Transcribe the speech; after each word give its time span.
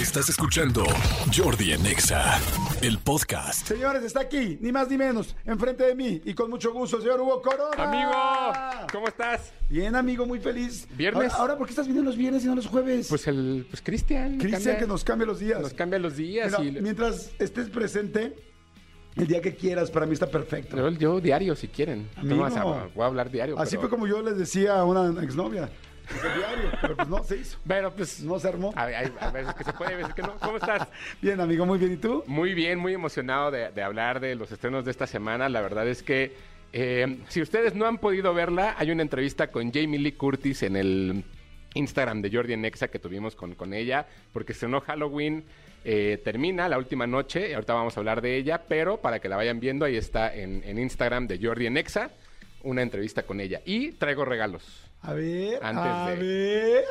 Estás 0.00 0.28
escuchando 0.28 0.84
Jordi 1.36 1.72
en 1.72 1.84
Exa, 1.84 2.38
el 2.82 2.98
podcast. 2.98 3.66
Señores, 3.66 4.02
está 4.04 4.20
aquí, 4.20 4.56
ni 4.60 4.70
más 4.70 4.88
ni 4.88 4.96
menos, 4.96 5.34
enfrente 5.44 5.84
de 5.84 5.94
mí 5.94 6.20
y 6.24 6.34
con 6.34 6.50
mucho 6.50 6.72
gusto, 6.72 7.00
señor 7.00 7.20
Hugo 7.20 7.42
Corona. 7.42 7.74
Amigo, 7.76 8.86
¿cómo 8.92 9.08
estás? 9.08 9.52
Bien, 9.68 9.96
amigo, 9.96 10.24
muy 10.24 10.38
feliz. 10.38 10.86
¿Viernes? 10.96 11.32
Ahora, 11.32 11.42
ahora, 11.42 11.56
¿por 11.58 11.66
qué 11.66 11.72
estás 11.72 11.86
viniendo 11.86 12.10
los 12.10 12.16
viernes 12.18 12.44
y 12.44 12.46
no 12.46 12.54
los 12.54 12.66
jueves? 12.66 13.08
Pues 13.08 13.26
el 13.26 13.66
pues 13.68 13.82
Cristian. 13.82 14.38
Cristian, 14.38 14.78
que 14.78 14.86
nos 14.86 15.02
cambia 15.02 15.26
los 15.26 15.40
días. 15.40 15.60
nos 15.60 15.72
cambia 15.74 15.98
los 15.98 16.16
días 16.16 16.54
Mira, 16.60 16.78
y 16.78 16.82
Mientras 16.82 17.30
estés 17.38 17.68
presente, 17.68 18.36
el 19.16 19.26
día 19.26 19.40
que 19.40 19.56
quieras, 19.56 19.90
para 19.90 20.06
mí 20.06 20.12
está 20.12 20.28
perfecto. 20.28 20.76
yo, 20.76 20.90
yo 20.90 21.20
diario 21.20 21.56
si 21.56 21.66
quieren. 21.66 22.08
Amigo. 22.16 22.36
No 22.36 22.42
vas 22.42 22.56
a- 22.56 22.62
voy 22.62 23.02
a 23.02 23.06
hablar 23.06 23.30
diario. 23.30 23.58
Así 23.58 23.70
pero- 23.70 23.82
fue 23.82 23.90
como 23.90 24.06
yo 24.06 24.22
les 24.22 24.38
decía 24.38 24.78
a 24.78 24.84
una 24.84 25.22
exnovia. 25.22 25.68
Dije, 26.08 26.28
diario, 26.38 26.70
pero 26.80 26.96
pues 26.96 27.08
no 27.08 27.22
se 27.24 27.36
hizo. 27.36 27.58
Pero 27.66 27.92
pues 27.94 28.20
No 28.20 28.38
se 28.38 28.48
armó. 28.48 28.72
hay, 28.76 28.94
hay- 28.94 29.12
hay 29.20 29.32
veces 29.32 29.54
que 29.54 29.64
se 29.64 29.72
puede, 29.72 29.90
hay 29.92 29.96
veces 29.98 30.14
que 30.14 30.22
no. 30.22 30.36
¿Cómo 30.38 30.56
estás? 30.56 30.88
Bien, 31.20 31.40
amigo, 31.40 31.66
muy 31.66 31.78
bien. 31.78 31.92
¿Y 31.92 31.96
tú? 31.96 32.24
Muy 32.26 32.54
bien, 32.54 32.78
muy 32.78 32.94
emocionado 32.94 33.50
de, 33.50 33.70
de 33.70 33.82
hablar 33.82 34.20
de 34.20 34.34
los 34.34 34.50
estrenos 34.52 34.84
de 34.84 34.90
esta 34.90 35.06
semana. 35.06 35.48
La 35.48 35.60
verdad 35.60 35.86
es 35.88 36.02
que 36.02 36.34
eh, 36.72 37.18
si 37.28 37.40
ustedes 37.42 37.74
no 37.74 37.86
han 37.86 37.98
podido 37.98 38.34
verla, 38.34 38.74
hay 38.78 38.90
una 38.90 39.02
entrevista 39.02 39.50
con 39.50 39.72
Jamie 39.72 39.98
Lee 39.98 40.12
Curtis 40.12 40.62
en 40.62 40.76
el 40.76 41.24
Instagram 41.74 42.22
de 42.22 42.30
Jordi 42.30 42.56
Nexa 42.56 42.88
que 42.88 42.98
tuvimos 42.98 43.34
con, 43.36 43.54
con 43.54 43.72
ella, 43.74 44.06
porque 44.32 44.52
estrenó 44.52 44.80
Halloween. 44.80 45.44
eh, 45.84 46.20
termina 46.24 46.68
la 46.68 46.76
última 46.76 47.06
noche, 47.06 47.54
ahorita 47.54 47.72
vamos 47.72 47.96
a 47.96 48.00
hablar 48.00 48.20
de 48.20 48.36
ella, 48.36 48.62
pero 48.68 48.96
para 48.98 49.20
que 49.20 49.28
la 49.28 49.36
vayan 49.36 49.60
viendo, 49.60 49.84
ahí 49.84 49.96
está 49.96 50.34
en, 50.34 50.62
en 50.64 50.78
Instagram 50.78 51.26
de 51.28 51.38
Jordi 51.40 51.70
Nexa, 51.70 52.10
una 52.62 52.82
entrevista 52.82 53.22
con 53.22 53.40
ella. 53.40 53.60
Y 53.64 53.92
traigo 53.92 54.24
regalos. 54.24 54.64
A 55.02 55.12
ver, 55.14 55.58
Antes 55.62 55.84
a 55.84 56.10
de- 56.10 56.16
ver. 56.16 56.84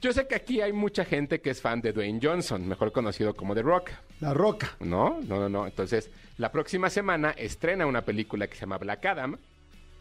Yo 0.00 0.12
sé 0.12 0.28
que 0.28 0.36
aquí 0.36 0.60
hay 0.60 0.72
mucha 0.72 1.04
gente 1.04 1.40
que 1.40 1.50
es 1.50 1.60
fan 1.60 1.80
de 1.80 1.92
Dwayne 1.92 2.20
Johnson, 2.22 2.66
mejor 2.68 2.92
conocido 2.92 3.34
como 3.34 3.54
The 3.54 3.62
Rock. 3.62 3.90
La 4.20 4.32
roca. 4.32 4.76
No, 4.78 5.18
no, 5.26 5.40
no, 5.40 5.48
no. 5.48 5.66
Entonces, 5.66 6.08
la 6.36 6.52
próxima 6.52 6.88
semana 6.88 7.30
estrena 7.36 7.84
una 7.84 8.02
película 8.04 8.46
que 8.46 8.54
se 8.54 8.60
llama 8.60 8.78
Black 8.78 9.04
Adam, 9.06 9.36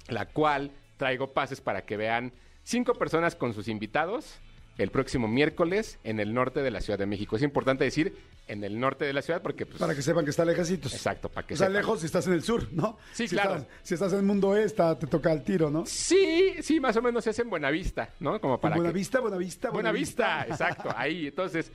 la 0.10 0.28
cual 0.28 0.70
traigo 0.98 1.34
pases 1.34 1.62
para 1.62 1.82
que 1.84 1.98
vean 1.98 2.32
cinco 2.64 2.94
personas 2.94 3.36
con 3.36 3.54
sus 3.56 3.68
invitados 3.68 4.38
el 4.78 4.92
próximo 4.92 5.28
miércoles 5.28 5.98
en 6.04 6.20
el 6.20 6.34
norte 6.34 6.62
de 6.62 6.70
la 6.72 6.82
Ciudad 6.82 7.00
de 7.00 7.06
México. 7.06 7.36
Es 7.36 7.42
importante 7.42 7.84
decir 7.84 8.16
en 8.48 8.64
el 8.64 8.80
norte 8.80 9.06
de 9.06 9.12
la 9.14 9.22
ciudad 9.22 9.42
porque, 9.42 9.66
pues, 9.66 9.80
Para 9.80 9.94
que 9.96 10.02
sepan 10.02 10.24
que 10.24 10.30
está 10.32 10.46
lejecitos. 10.46 10.94
exacto, 10.94 11.30
para 11.30 11.46
que 11.48 11.56
O 11.56 11.58
sea, 11.58 11.68
sepan. 11.68 11.82
lejos 11.82 12.00
si 12.00 12.06
estás 12.06 12.28
en 12.28 12.34
el 12.34 12.44
sur, 12.44 12.68
¿no? 12.72 12.98
Sí, 13.12 13.28
si 13.28 13.36
claro. 13.36 13.56
Estás, 13.58 13.68
si 13.84 13.94
estás 13.96 14.14
en 14.14 14.20
el 14.20 14.26
mundo 14.26 14.56
este, 14.56 14.84
te 15.00 15.08
toca 15.08 15.32
el 15.34 15.44
tiro, 15.44 15.70
¿no? 15.70 15.86
Sí, 15.86 16.54
sí, 16.62 16.80
más 16.80 16.96
o 16.96 17.02
menos 17.02 17.26
es 17.28 17.38
en 17.40 17.50
Buenavista, 17.50 18.10
¿no? 18.20 18.40
Como 18.40 18.60
para 18.62 18.76
Buena 18.76 18.92
que- 18.92 18.98
vista, 19.00 19.20
buena 19.20 19.38
vista, 19.38 19.70
Buena 19.72 19.92
vista, 19.92 20.46
exacto, 20.48 20.90
ahí. 20.96 21.28
Entonces, 21.28 21.72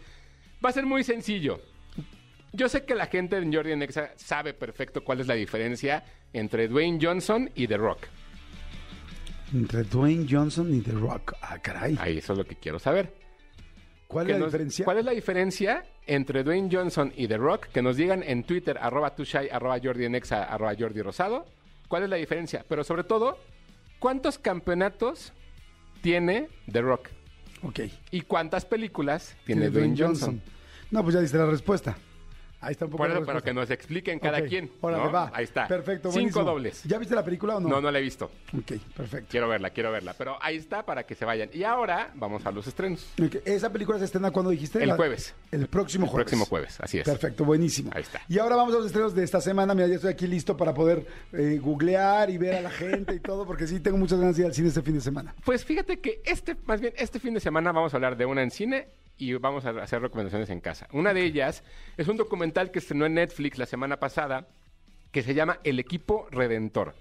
va 0.64 0.70
a 0.70 0.72
ser 0.72 0.86
muy 0.86 1.02
sencillo. 1.04 1.60
Yo 2.54 2.68
sé 2.68 2.84
que 2.84 2.94
la 2.94 3.06
gente 3.06 3.40
de 3.40 3.54
Jordi 3.56 3.74
Nexa 3.76 4.10
sabe 4.16 4.52
perfecto 4.54 5.02
cuál 5.02 5.20
es 5.20 5.26
la 5.26 5.34
diferencia 5.34 6.04
entre 6.34 6.68
Dwayne 6.68 6.98
Johnson 7.02 7.50
y 7.54 7.66
The 7.66 7.76
Rock. 7.78 7.98
Entre 9.52 9.82
Dwayne 9.84 10.26
Johnson 10.28 10.72
y 10.74 10.80
The 10.80 10.92
Rock. 10.92 11.34
Ah, 11.42 11.58
caray. 11.58 11.96
Ahí 12.00 12.18
eso 12.18 12.32
es 12.32 12.38
lo 12.38 12.44
que 12.44 12.56
quiero 12.56 12.78
saber. 12.78 13.12
¿Cuál 14.06 14.26
es 14.26 14.32
la 14.32 14.38
nos- 14.38 14.46
diferencia? 14.52 14.84
¿Cuál 14.84 14.98
es 14.98 15.04
la 15.04 15.12
diferencia 15.12 15.84
entre 16.06 16.42
Dwayne 16.42 16.68
Johnson 16.70 17.12
y 17.16 17.28
The 17.28 17.36
Rock? 17.36 17.66
Que 17.66 17.82
nos 17.82 17.96
digan 17.96 18.22
en 18.22 18.44
Twitter, 18.44 18.78
arroba 18.80 19.14
tushai, 19.14 19.48
arroba 19.50 19.78
Jordi 19.82 20.08
Nexa, 20.08 20.44
arroba 20.44 20.74
Jordi 20.78 21.02
Rosado. 21.02 21.46
¿Cuál 21.88 22.04
es 22.04 22.10
la 22.10 22.16
diferencia? 22.16 22.64
Pero 22.68 22.84
sobre 22.84 23.04
todo, 23.04 23.38
¿cuántos 23.98 24.38
campeonatos 24.38 25.32
tiene 26.00 26.48
The 26.70 26.80
Rock? 26.82 27.08
Ok. 27.62 27.80
¿Y 28.10 28.22
cuántas 28.22 28.64
películas 28.64 29.36
tiene 29.44 29.68
Dwayne 29.70 29.94
Johnson? 29.96 30.40
No, 30.90 31.02
pues 31.02 31.14
ya 31.14 31.20
diste 31.20 31.38
la 31.38 31.46
respuesta. 31.46 31.96
Ahí 32.62 32.72
está 32.72 32.84
un 32.86 32.92
poco 32.92 33.02
Por 33.02 33.10
eso, 33.10 33.22
pero 33.26 33.42
que 33.42 33.52
nos 33.52 33.68
expliquen 33.70 34.18
cada 34.20 34.38
Ok, 34.38 34.46
quien. 34.48 34.70
Órale, 34.80 35.04
¿no? 35.04 35.12
va. 35.12 35.30
Ahí 35.34 35.44
está. 35.44 35.66
Perfecto, 35.66 36.10
Cinco 36.10 36.20
buenísimo. 36.20 36.44
dobles. 36.44 36.82
¿Ya 36.84 36.96
viste 36.98 37.14
la 37.14 37.24
película 37.24 37.56
o 37.56 37.60
no? 37.60 37.68
No, 37.68 37.80
no 37.80 37.90
la 37.90 37.98
he 37.98 38.02
visto. 38.02 38.30
Ok, 38.56 38.72
perfecto. 38.96 39.26
Quiero 39.30 39.48
verla, 39.48 39.70
quiero 39.70 39.90
verla. 39.92 40.14
Pero 40.16 40.38
ahí 40.40 40.56
está 40.56 40.84
para 40.86 41.02
que 41.04 41.14
se 41.14 41.24
vayan. 41.24 41.50
Y 41.52 41.64
ahora 41.64 42.10
vamos 42.14 42.46
a 42.46 42.52
los 42.52 42.66
estrenos. 42.66 43.06
Ok, 43.22 43.36
¿Esa 43.44 43.70
película 43.72 43.98
se 43.98 44.04
estrena 44.04 44.30
cuando 44.30 44.50
dijiste? 44.50 44.80
El 44.82 44.88
La- 44.90 44.96
jueves. 44.96 45.34
El 45.50 45.66
próximo 45.66 46.04
El 46.06 46.10
jueves. 46.12 46.24
próximo 46.24 46.46
jueves, 46.46 46.80
así 46.80 46.98
es. 46.98 47.04
Perfecto, 47.04 47.44
buenísimo. 47.44 47.90
Ahí 47.94 48.02
está. 48.02 48.20
Y 48.28 48.38
ahora 48.38 48.56
vamos 48.56 48.72
a 48.74 48.78
los 48.78 48.86
estrenos 48.86 49.14
de 49.14 49.24
esta 49.24 49.40
semana. 49.40 49.74
Mira, 49.74 49.88
ya 49.88 49.96
estoy 49.96 50.10
aquí 50.12 50.26
listo 50.26 50.56
para 50.56 50.72
poder 50.72 51.04
eh, 51.32 51.58
googlear 51.60 52.30
y 52.30 52.38
ver 52.38 52.54
a 52.54 52.60
la 52.62 52.70
gente 52.70 53.14
y 53.14 53.20
todo, 53.20 53.44
porque 53.44 53.66
sí 53.66 53.80
tengo 53.80 53.96
muchas 53.98 54.20
ganas 54.20 54.36
de 54.36 54.42
ir 54.42 54.46
al 54.46 54.54
cine 54.54 54.68
este 54.68 54.82
fin 54.82 54.94
de 54.94 55.00
semana. 55.00 55.34
Pues 55.44 55.64
fíjate 55.64 55.98
que 56.00 56.22
este, 56.24 56.56
más 56.66 56.80
bien, 56.80 56.92
este 56.96 57.18
fin 57.18 57.34
de 57.34 57.40
semana 57.40 57.72
vamos 57.72 57.92
a 57.92 57.96
hablar 57.96 58.16
de 58.16 58.24
una 58.24 58.42
en 58.42 58.50
cine 58.50 58.86
y 59.18 59.34
vamos 59.34 59.64
a 59.64 59.70
hacer 59.70 60.02
recomendaciones 60.02 60.50
en 60.50 60.60
casa. 60.60 60.88
Una 60.92 61.14
de 61.14 61.24
ellas 61.24 61.62
es 61.96 62.08
un 62.08 62.16
documental 62.16 62.70
que 62.70 62.78
estrenó 62.78 63.06
en 63.06 63.14
Netflix 63.14 63.58
la 63.58 63.66
semana 63.66 63.98
pasada 63.98 64.48
que 65.10 65.22
se 65.22 65.34
llama 65.34 65.58
El 65.62 65.78
Equipo 65.78 66.26
Redentor. 66.30 66.94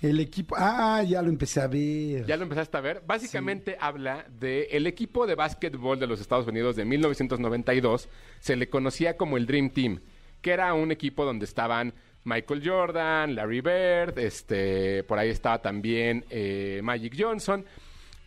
El 0.00 0.20
equipo. 0.20 0.54
Ah, 0.56 1.02
ya 1.02 1.20
lo 1.22 1.28
empecé 1.28 1.60
a 1.60 1.66
ver. 1.66 2.24
¿Ya 2.24 2.36
lo 2.36 2.44
empezaste 2.44 2.76
a 2.76 2.80
ver? 2.80 3.02
Básicamente 3.04 3.76
habla 3.80 4.26
de 4.38 4.68
el 4.70 4.86
equipo 4.86 5.26
de 5.26 5.34
básquetbol 5.34 5.98
de 5.98 6.06
los 6.06 6.20
Estados 6.20 6.46
Unidos 6.46 6.76
de 6.76 6.84
1992. 6.84 8.08
Se 8.38 8.54
le 8.54 8.68
conocía 8.68 9.16
como 9.16 9.36
el 9.36 9.46
Dream 9.46 9.70
Team, 9.70 10.00
que 10.40 10.52
era 10.52 10.72
un 10.72 10.92
equipo 10.92 11.24
donde 11.24 11.46
estaban 11.46 11.94
Michael 12.22 12.62
Jordan, 12.64 13.34
Larry 13.34 13.60
Bird, 13.60 14.18
este, 14.18 15.02
por 15.04 15.18
ahí 15.18 15.30
estaba 15.30 15.60
también 15.60 16.24
eh, 16.30 16.80
Magic 16.84 17.14
Johnson. 17.18 17.64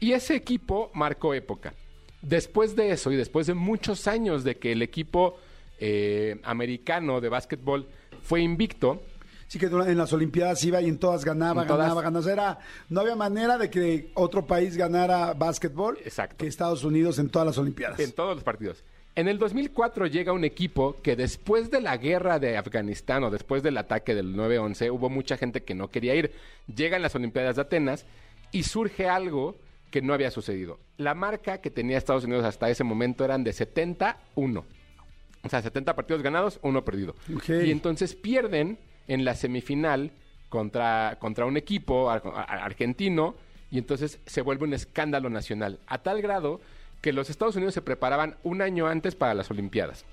Y 0.02 0.12
ese 0.12 0.36
equipo 0.36 0.92
marcó 0.94 1.34
época. 1.34 1.74
Después 2.22 2.76
de 2.76 2.92
eso 2.92 3.12
y 3.12 3.16
después 3.16 3.48
de 3.48 3.54
muchos 3.54 4.08
años 4.08 4.44
de 4.44 4.58
que 4.58 4.72
el 4.74 4.82
equipo 4.82 5.38
eh, 5.80 6.40
americano 6.44 7.20
de 7.22 7.30
básquetbol 7.30 7.88
fue 8.22 8.42
invicto, 8.42 9.02
Sí, 9.48 9.60
que 9.60 9.66
en 9.66 9.98
las 9.98 10.14
Olimpiadas 10.14 10.64
iba 10.64 10.80
y 10.80 10.88
en 10.88 10.98
todas 10.98 11.26
ganaba, 11.26 11.64
En 11.64 11.68
todas. 11.68 11.82
ganaba, 11.84 12.02
ganaba. 12.02 12.20
O 12.20 12.24
sea, 12.24 12.32
era- 12.32 12.60
no 12.88 13.02
había 13.02 13.18
manera 13.18 13.58
de 13.58 13.70
que 13.70 14.10
otro 14.14 14.46
país 14.48 14.78
ganara 14.78 15.34
básquetbol 15.34 15.98
Exacto. 16.06 16.38
que 16.38 16.48
Estados 16.48 16.86
Unidos 16.86 17.20
en 17.20 17.28
todas 17.30 17.48
las 17.48 17.58
Olimpiadas. 17.58 18.00
En 18.00 18.14
todos 18.14 18.34
los 18.36 18.46
partidos. 18.46 18.82
En 19.14 19.28
el 19.28 19.38
2004 19.40 20.08
llega 20.08 20.32
un 20.32 20.46
equipo 20.46 20.96
que 21.04 21.18
después 21.18 21.70
de 21.70 21.82
la 21.82 21.98
guerra 21.98 22.40
de 22.40 22.56
Afganistán 22.56 23.26
o 23.26 23.30
después 23.30 23.62
del 23.62 23.78
ataque 23.78 24.16
del 24.16 24.34
9-11 24.38 24.90
hubo 24.90 25.10
mucha 25.10 25.36
gente 25.36 25.64
que 25.64 25.76
no 25.76 25.90
quería 25.90 26.16
ir. 26.16 26.32
Llegan 26.74 27.02
las 27.02 27.14
Olimpiadas 27.16 27.58
de 27.58 27.64
Atenas 27.64 28.06
y 28.54 28.64
surge 28.64 29.10
algo 29.10 29.58
que 29.92 30.02
no 30.02 30.14
había 30.14 30.32
sucedido. 30.32 30.80
La 30.98 31.14
marca 31.14 31.60
que 31.62 31.70
tenía 31.70 31.98
Estados 31.98 32.24
Unidos 32.24 32.46
hasta 32.46 32.70
ese 32.70 32.84
momento 32.84 33.24
eran 33.26 33.44
de 33.44 33.54
71. 33.54 34.66
O 35.44 35.50
sea, 35.50 35.62
70 35.62 35.96
partidos 35.96 36.22
ganados, 36.24 36.60
uno 36.64 36.84
perdido. 36.86 37.16
Y 37.68 37.72
entonces 37.72 38.16
pierden 38.16 38.80
en 39.08 39.26
la 39.26 39.36
semifinal 39.36 40.12
contra, 40.50 41.18
contra 41.20 41.46
un 41.46 41.58
equipo 41.58 42.10
ar- 42.10 42.24
ar- 42.26 42.60
argentino 42.60 43.36
y 43.70 43.78
entonces 43.78 44.20
se 44.26 44.42
vuelve 44.42 44.64
un 44.66 44.74
escándalo 44.74 45.30
nacional. 45.30 45.80
A 45.88 46.00
tal 46.00 46.22
grado 46.22 46.62
que 47.02 47.14
los 47.14 47.30
Estados 47.30 47.56
Unidos 47.56 47.74
se 47.74 47.82
preparaban 47.82 48.38
un 48.44 48.62
año 48.62 48.88
antes 48.88 49.16
para 49.16 49.34
las 49.34 49.50
Olimpiadas. 49.52 50.06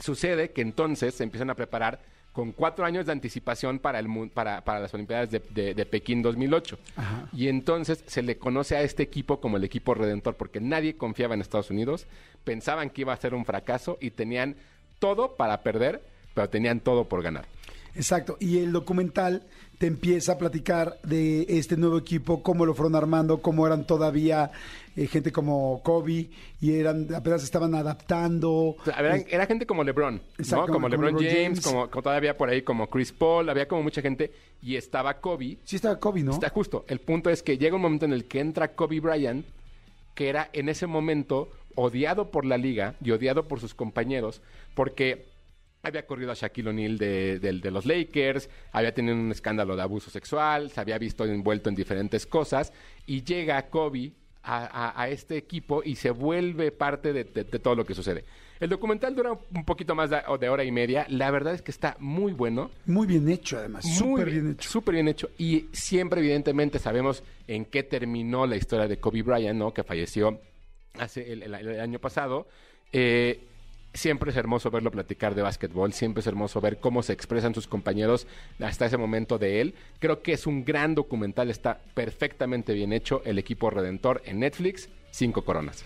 Sucede 0.00 0.50
que 0.50 0.62
entonces 0.62 1.14
se 1.14 1.24
empiezan 1.24 1.50
a 1.50 1.54
preparar 1.54 2.00
con 2.36 2.52
cuatro 2.52 2.84
años 2.84 3.06
de 3.06 3.12
anticipación 3.12 3.78
para, 3.78 3.98
el, 3.98 4.08
para, 4.28 4.60
para 4.62 4.78
las 4.78 4.92
Olimpiadas 4.92 5.30
de, 5.30 5.40
de- 5.54 5.72
de 5.72 5.86
Pekín 5.86 6.20
2008. 6.20 6.78
Ajá. 6.96 7.28
Y 7.32 7.48
entonces 7.48 8.04
se 8.06 8.20
le 8.20 8.36
conoce 8.36 8.76
a 8.76 8.82
este 8.82 9.02
equipo 9.02 9.40
como 9.40 9.56
el 9.56 9.64
equipo 9.64 9.94
redentor, 9.94 10.34
porque 10.36 10.60
nadie 10.60 10.98
confiaba 10.98 11.32
en 11.32 11.40
Estados 11.40 11.70
Unidos, 11.70 12.06
pensaban 12.44 12.90
que 12.90 13.00
iba 13.00 13.14
a 13.14 13.16
ser 13.16 13.32
un 13.32 13.46
fracaso 13.46 13.96
y 14.02 14.10
tenían 14.10 14.54
todo 14.98 15.36
para 15.36 15.62
perder, 15.62 16.02
pero 16.34 16.50
tenían 16.50 16.80
todo 16.80 17.04
por 17.08 17.22
ganar. 17.22 17.46
Exacto. 17.94 18.36
Y 18.38 18.58
el 18.58 18.70
documental 18.72 19.44
te 19.78 19.86
empieza 19.86 20.32
a 20.32 20.38
platicar 20.38 20.98
de 21.02 21.46
este 21.48 21.76
nuevo 21.76 21.98
equipo, 21.98 22.42
cómo 22.42 22.64
lo 22.64 22.74
fueron 22.74 22.94
armando, 22.94 23.42
cómo 23.42 23.66
eran 23.66 23.86
todavía 23.86 24.50
eh, 24.96 25.06
gente 25.06 25.32
como 25.32 25.82
Kobe 25.82 26.30
y 26.60 26.72
eran 26.72 27.14
apenas 27.14 27.44
estaban 27.44 27.74
adaptando. 27.74 28.76
Era, 28.86 29.16
era 29.16 29.46
gente 29.46 29.66
como 29.66 29.84
LeBron, 29.84 30.22
¿no? 30.38 30.60
Como, 30.60 30.72
como 30.72 30.88
LeBron, 30.88 31.16
LeBron 31.16 31.24
James, 31.24 31.42
James. 31.42 31.60
Como, 31.60 31.90
como 31.90 32.02
todavía 32.02 32.36
por 32.36 32.48
ahí 32.48 32.62
como 32.62 32.88
Chris 32.88 33.12
Paul, 33.12 33.50
había 33.50 33.68
como 33.68 33.82
mucha 33.82 34.00
gente 34.00 34.32
y 34.62 34.76
estaba 34.76 35.20
Kobe. 35.20 35.58
Sí 35.64 35.76
estaba 35.76 35.98
Kobe, 36.00 36.22
¿no? 36.22 36.32
Está 36.32 36.48
justo. 36.48 36.84
El 36.88 37.00
punto 37.00 37.28
es 37.28 37.42
que 37.42 37.58
llega 37.58 37.76
un 37.76 37.82
momento 37.82 38.06
en 38.06 38.12
el 38.12 38.24
que 38.24 38.40
entra 38.40 38.74
Kobe 38.74 39.00
Bryant, 39.00 39.44
que 40.14 40.28
era 40.30 40.48
en 40.54 40.70
ese 40.70 40.86
momento 40.86 41.50
odiado 41.74 42.30
por 42.30 42.46
la 42.46 42.56
liga 42.56 42.94
y 43.02 43.10
odiado 43.10 43.46
por 43.46 43.60
sus 43.60 43.74
compañeros, 43.74 44.40
porque 44.74 45.26
había 45.86 46.06
corrido 46.06 46.30
a 46.32 46.34
Shaquille 46.34 46.68
O'Neal 46.70 46.98
de, 46.98 47.38
de- 47.38 47.52
de 47.60 47.70
los 47.70 47.86
Lakers, 47.86 48.48
había 48.72 48.92
tenido 48.92 49.14
un 49.16 49.30
escándalo 49.30 49.76
de 49.76 49.82
abuso 49.82 50.10
sexual, 50.10 50.70
se 50.70 50.80
había 50.80 50.98
visto 50.98 51.24
envuelto 51.24 51.68
en 51.68 51.74
diferentes 51.74 52.26
cosas, 52.26 52.72
y 53.06 53.22
llega 53.24 53.68
Kobe 53.68 54.12
a, 54.42 54.64
a- 54.66 55.02
a 55.02 55.08
este 55.08 55.36
equipo 55.36 55.82
y 55.84 55.96
se 55.96 56.10
vuelve 56.10 56.70
parte 56.72 57.12
de, 57.12 57.24
todo 57.24 57.74
lo 57.74 57.84
que 57.84 57.94
sucede. 57.94 58.24
El 58.58 58.70
documental 58.70 59.14
dura 59.14 59.32
un 59.32 59.64
poquito 59.66 59.94
más 59.94 60.08
de, 60.08 60.48
hora 60.48 60.64
y 60.64 60.72
media, 60.72 61.04
la 61.10 61.30
verdad 61.30 61.52
es 61.52 61.60
que 61.60 61.70
está 61.70 61.94
muy 61.98 62.32
bueno. 62.32 62.70
Muy 62.86 63.06
bien 63.06 63.28
hecho, 63.28 63.58
además. 63.58 63.84
Súper 63.98 64.30
bien 64.30 64.52
hecho. 64.52 64.70
Súper 64.70 64.94
bien 64.94 65.08
hecho. 65.08 65.28
Y 65.36 65.66
siempre, 65.72 66.20
evidentemente, 66.20 66.78
sabemos 66.78 67.22
en 67.48 67.66
qué 67.66 67.82
terminó 67.82 68.46
la 68.46 68.56
historia 68.56 68.88
de 68.88 68.98
Kobe 68.98 69.22
Bryant, 69.22 69.58
¿no? 69.58 69.74
Que 69.74 69.82
falleció 69.84 70.40
hace 70.98 71.30
el, 71.32 71.42
el- 71.42 71.54
el 71.54 71.80
año 71.80 71.98
pasado. 71.98 72.46
Eh, 72.92 73.40
Siempre 73.96 74.30
es 74.30 74.36
hermoso 74.36 74.70
verlo 74.70 74.90
platicar 74.90 75.34
de 75.34 75.40
básquetbol, 75.40 75.92
siempre 75.94 76.20
es 76.20 76.26
hermoso 76.26 76.60
ver 76.60 76.78
cómo 76.80 77.02
se 77.02 77.14
expresan 77.14 77.54
sus 77.54 77.66
compañeros 77.66 78.26
hasta 78.60 78.84
ese 78.86 78.98
momento 78.98 79.38
de 79.38 79.62
él. 79.62 79.74
Creo 79.98 80.20
que 80.22 80.34
es 80.34 80.46
un 80.46 80.64
gran 80.66 80.94
documental, 80.94 81.48
está 81.50 81.80
perfectamente 81.94 82.74
bien 82.74 82.92
hecho. 82.92 83.22
El 83.24 83.38
equipo 83.38 83.70
redentor 83.70 84.20
en 84.26 84.40
Netflix, 84.40 84.90
cinco 85.10 85.44
coronas. 85.46 85.82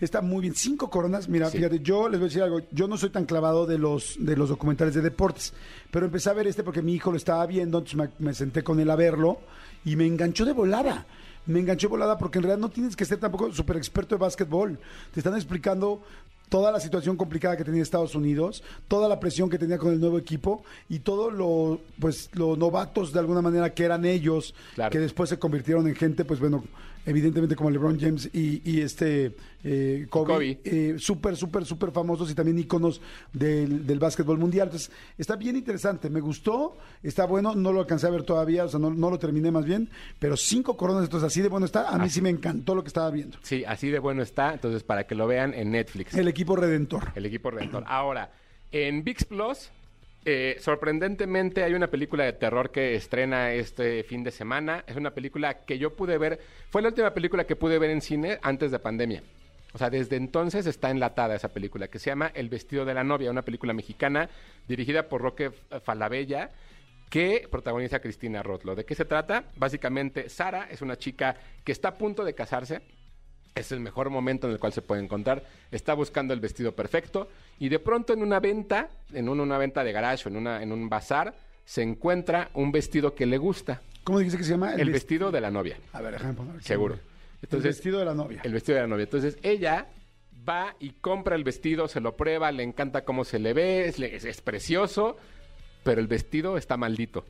Está 0.00 0.22
muy 0.22 0.42
bien. 0.42 0.54
Cinco 0.54 0.88
coronas. 0.88 1.28
Mira, 1.28 1.50
Sí. 1.50 1.58
fíjate, 1.58 1.80
yo 1.80 2.08
les 2.08 2.20
voy 2.20 2.26
a 2.26 2.28
decir 2.28 2.42
algo. 2.44 2.60
Yo 2.70 2.86
no 2.86 2.96
soy 2.96 3.10
tan 3.10 3.24
clavado 3.26 3.66
de 3.66 3.78
los, 3.78 4.14
de 4.20 4.36
los 4.36 4.48
documentales 4.48 4.94
de 4.94 5.00
deportes, 5.02 5.52
pero 5.90 6.06
empecé 6.06 6.30
a 6.30 6.34
ver 6.34 6.46
este 6.46 6.62
porque 6.62 6.82
mi 6.82 6.94
hijo 6.94 7.10
lo 7.10 7.16
estaba 7.16 7.44
viendo, 7.46 7.78
entonces 7.78 7.96
me, 7.96 8.24
me 8.24 8.32
senté 8.34 8.62
con 8.62 8.78
él 8.78 8.88
a 8.90 8.94
verlo 8.94 9.40
y 9.84 9.96
me 9.96 10.06
enganchó 10.06 10.44
de 10.44 10.52
volada. 10.52 11.06
Me 11.46 11.58
enganchó 11.58 11.88
de 11.88 11.90
volada 11.90 12.16
porque 12.18 12.38
en 12.38 12.44
realidad 12.44 12.60
no 12.60 12.68
tienes 12.70 12.94
que 12.94 13.04
ser 13.04 13.18
tampoco 13.18 13.50
súper 13.52 13.76
experto 13.76 14.14
de 14.14 14.20
básquetbol. 14.20 14.78
Te 15.12 15.18
están 15.18 15.34
explicando 15.34 16.04
toda 16.48 16.72
la 16.72 16.80
situación 16.80 17.16
complicada 17.16 17.56
que 17.56 17.64
tenía 17.64 17.82
Estados 17.82 18.14
Unidos, 18.14 18.62
toda 18.88 19.08
la 19.08 19.20
presión 19.20 19.50
que 19.50 19.58
tenía 19.58 19.78
con 19.78 19.92
el 19.92 20.00
nuevo 20.00 20.18
equipo 20.18 20.62
y 20.88 21.00
todo 21.00 21.30
lo, 21.30 21.80
pues, 22.00 22.30
los 22.32 22.56
novatos 22.58 23.12
de 23.12 23.18
alguna 23.20 23.42
manera 23.42 23.74
que 23.74 23.84
eran 23.84 24.04
ellos, 24.04 24.54
Claro. 24.74 24.90
que 24.90 24.98
después 24.98 25.28
se 25.30 25.38
convirtieron 25.38 25.86
en 25.88 25.94
gente, 25.94 26.24
pues 26.24 26.40
bueno, 26.40 26.64
evidentemente 27.08 27.56
como 27.56 27.70
LeBron 27.70 27.98
James 27.98 28.28
y, 28.32 28.62
y 28.70 28.80
este 28.80 29.34
eh, 29.64 30.06
Kobe, 30.10 30.34
Kobe. 30.34 30.60
eh, 30.64 30.94
súper, 30.98 31.36
súper, 31.36 31.64
súper 31.64 31.90
famosos 31.90 32.30
y 32.30 32.34
también 32.34 32.58
íconos 32.58 33.00
del, 33.32 33.86
del 33.86 33.98
básquetbol 33.98 34.38
mundial. 34.38 34.68
Entonces, 34.68 34.90
está 35.16 35.36
bien 35.36 35.56
interesante, 35.56 36.10
me 36.10 36.20
gustó, 36.20 36.76
está 37.02 37.24
bueno, 37.24 37.54
no 37.54 37.72
lo 37.72 37.80
alcancé 37.80 38.06
a 38.06 38.10
ver 38.10 38.22
todavía, 38.22 38.64
o 38.64 38.68
sea, 38.68 38.78
no, 38.78 38.90
no 38.90 39.10
lo 39.10 39.18
terminé 39.18 39.50
más 39.50 39.64
bien, 39.64 39.88
pero 40.18 40.36
cinco 40.36 40.76
coronas, 40.76 41.04
entonces 41.04 41.26
así 41.26 41.40
de 41.40 41.48
bueno 41.48 41.66
está, 41.66 41.88
a 41.88 41.98
mí 41.98 42.10
sí 42.10 42.20
me 42.20 42.30
encantó 42.30 42.74
lo 42.74 42.82
que 42.82 42.88
estaba 42.88 43.10
viendo. 43.10 43.38
Sí, 43.42 43.64
así 43.66 43.88
de 43.88 43.98
bueno 43.98 44.22
está. 44.22 44.52
Entonces, 44.52 44.82
para 44.82 45.06
que 45.06 45.14
lo 45.14 45.26
vean 45.26 45.54
en 45.54 45.70
Netflix. 45.70 46.14
El 46.14 46.28
equipo 46.28 46.56
redentor. 46.56 47.12
El 47.14 47.26
equipo 47.26 47.50
redentor. 47.50 47.84
Ahora, 47.86 48.32
en 48.70 49.02
VIX 49.02 49.24
Plus, 49.24 49.70
eh, 50.30 50.56
sorprendentemente 50.60 51.64
hay 51.64 51.72
una 51.72 51.86
película 51.86 52.24
de 52.24 52.34
terror 52.34 52.70
que 52.70 52.94
estrena 52.94 53.54
este 53.54 54.02
fin 54.02 54.22
de 54.22 54.30
semana. 54.30 54.84
Es 54.86 54.94
una 54.96 55.12
película 55.12 55.64
que 55.64 55.78
yo 55.78 55.96
pude 55.96 56.18
ver, 56.18 56.38
fue 56.68 56.82
la 56.82 56.88
última 56.88 57.14
película 57.14 57.46
que 57.46 57.56
pude 57.56 57.78
ver 57.78 57.88
en 57.88 58.02
cine 58.02 58.38
antes 58.42 58.70
de 58.70 58.78
pandemia. 58.78 59.22
O 59.72 59.78
sea, 59.78 59.88
desde 59.88 60.16
entonces 60.16 60.66
está 60.66 60.90
enlatada 60.90 61.34
esa 61.34 61.48
película 61.48 61.88
que 61.88 61.98
se 61.98 62.10
llama 62.10 62.30
El 62.34 62.50
vestido 62.50 62.84
de 62.84 62.92
la 62.92 63.04
novia, 63.04 63.30
una 63.30 63.40
película 63.40 63.72
mexicana 63.72 64.28
dirigida 64.66 65.08
por 65.08 65.22
Roque 65.22 65.50
Falabella 65.82 66.50
que 67.08 67.48
protagoniza 67.50 68.00
Cristina 68.00 68.42
Rotlo. 68.42 68.74
¿De 68.74 68.84
qué 68.84 68.94
se 68.94 69.06
trata? 69.06 69.44
Básicamente, 69.56 70.28
Sara 70.28 70.68
es 70.70 70.82
una 70.82 70.96
chica 70.98 71.36
que 71.64 71.72
está 71.72 71.88
a 71.88 71.96
punto 71.96 72.22
de 72.22 72.34
casarse, 72.34 72.82
es 73.58 73.72
el 73.72 73.80
mejor 73.80 74.10
momento 74.10 74.46
en 74.46 74.52
el 74.54 74.58
cual 74.58 74.72
se 74.72 74.82
puede 74.82 75.02
encontrar. 75.02 75.42
Está 75.70 75.94
buscando 75.94 76.34
el 76.34 76.40
vestido 76.40 76.72
perfecto 76.72 77.28
y 77.58 77.68
de 77.68 77.78
pronto 77.78 78.12
en 78.12 78.22
una 78.22 78.40
venta, 78.40 78.88
en 79.12 79.28
un- 79.28 79.40
una 79.40 79.58
venta 79.58 79.84
de 79.84 79.92
garage 79.92 80.28
o 80.28 80.32
en, 80.32 80.36
una, 80.38 80.62
en 80.62 80.72
un 80.72 80.88
bazar, 80.88 81.34
se 81.64 81.82
encuentra 81.82 82.50
un 82.54 82.72
vestido 82.72 83.14
que 83.14 83.26
le 83.26 83.38
gusta. 83.38 83.82
¿Cómo 84.04 84.18
dijiste 84.20 84.38
que 84.38 84.44
se 84.44 84.52
llama? 84.52 84.72
El, 84.74 84.88
vesti- 84.88 84.92
vestido 84.92 85.30
de 85.30 85.40
la 85.40 85.50
novia, 85.50 85.76
A 85.92 86.00
ver, 86.00 86.12
déjame 86.14 86.34
poner. 86.34 86.62
seguro. 86.62 86.94
el 86.94 87.00
Entonces, 87.42 87.76
vestido 87.76 87.98
de 87.98 88.04
la 88.06 88.14
novia. 88.14 88.40
el 88.42 88.52
vestido 88.52 88.76
de 88.76 88.82
la 88.82 88.88
novia. 88.88 89.04
Entonces 89.04 89.36
ella 89.42 89.86
va 90.48 90.74
y 90.80 90.90
compra 90.92 91.36
el 91.36 91.44
vestido, 91.44 91.86
se 91.88 92.00
lo 92.00 92.16
prueba, 92.16 92.50
le 92.52 92.62
encanta 92.62 93.04
cómo 93.04 93.24
se 93.24 93.38
le 93.38 93.52
ve, 93.52 93.86
es, 93.86 93.98
es- 94.00 94.24
es 94.24 94.40
precioso, 94.40 95.18
pero 95.84 96.00
el 96.00 96.06
vestido 96.06 96.56
está 96.56 96.76
maldito. 96.78 97.26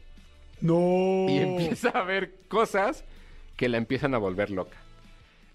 No. 0.61 1.27
y 1.29 1.39
empieza 1.41 1.91
a 1.91 2.03
ver 2.05 2.35
cosas 2.49 3.05
que 3.57 3.69
la 3.69 3.77
empiezan 3.77 4.15
a 4.15 4.19
volver 4.19 4.51
loca. 4.51 4.77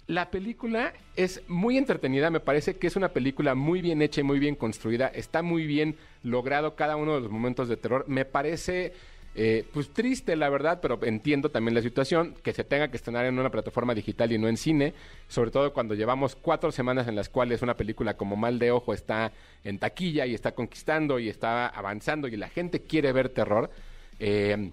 La 0.07 0.29
película 0.29 0.93
es 1.15 1.41
muy 1.47 1.77
entretenida, 1.77 2.29
me 2.29 2.41
parece 2.41 2.75
que 2.75 2.87
es 2.87 2.97
una 2.97 3.09
película 3.09 3.55
muy 3.55 3.81
bien 3.81 4.01
hecha 4.01 4.19
y 4.19 4.25
muy 4.25 4.37
bien 4.37 4.55
construida, 4.55 5.07
está 5.07 5.41
muy 5.41 5.65
bien 5.65 5.95
logrado 6.23 6.75
cada 6.75 6.97
uno 6.97 7.15
de 7.15 7.21
los 7.21 7.31
momentos 7.31 7.69
de 7.69 7.77
terror. 7.77 8.03
Me 8.07 8.25
parece 8.25 8.91
eh, 9.35 9.65
pues 9.73 9.89
triste, 9.89 10.35
la 10.35 10.49
verdad, 10.49 10.79
pero 10.81 10.99
entiendo 11.03 11.49
también 11.49 11.73
la 11.73 11.81
situación, 11.81 12.35
que 12.43 12.51
se 12.51 12.65
tenga 12.65 12.89
que 12.89 12.97
estrenar 12.97 13.25
en 13.25 13.39
una 13.39 13.49
plataforma 13.49 13.95
digital 13.95 14.31
y 14.31 14.37
no 14.37 14.49
en 14.49 14.57
cine, 14.57 14.93
sobre 15.27 15.51
todo 15.51 15.73
cuando 15.73 15.95
llevamos 15.95 16.35
cuatro 16.35 16.71
semanas 16.71 17.07
en 17.07 17.15
las 17.15 17.29
cuales 17.29 17.61
una 17.61 17.75
película 17.75 18.15
como 18.15 18.35
Mal 18.35 18.59
de 18.59 18.71
Ojo 18.71 18.93
está 18.93 19.31
en 19.63 19.79
taquilla 19.79 20.25
y 20.25 20.33
está 20.33 20.51
conquistando 20.51 21.17
y 21.17 21.29
está 21.29 21.67
avanzando 21.67 22.27
y 22.27 22.35
la 22.35 22.49
gente 22.49 22.81
quiere 22.81 23.13
ver 23.13 23.29
terror. 23.29 23.71
Eh, 24.19 24.71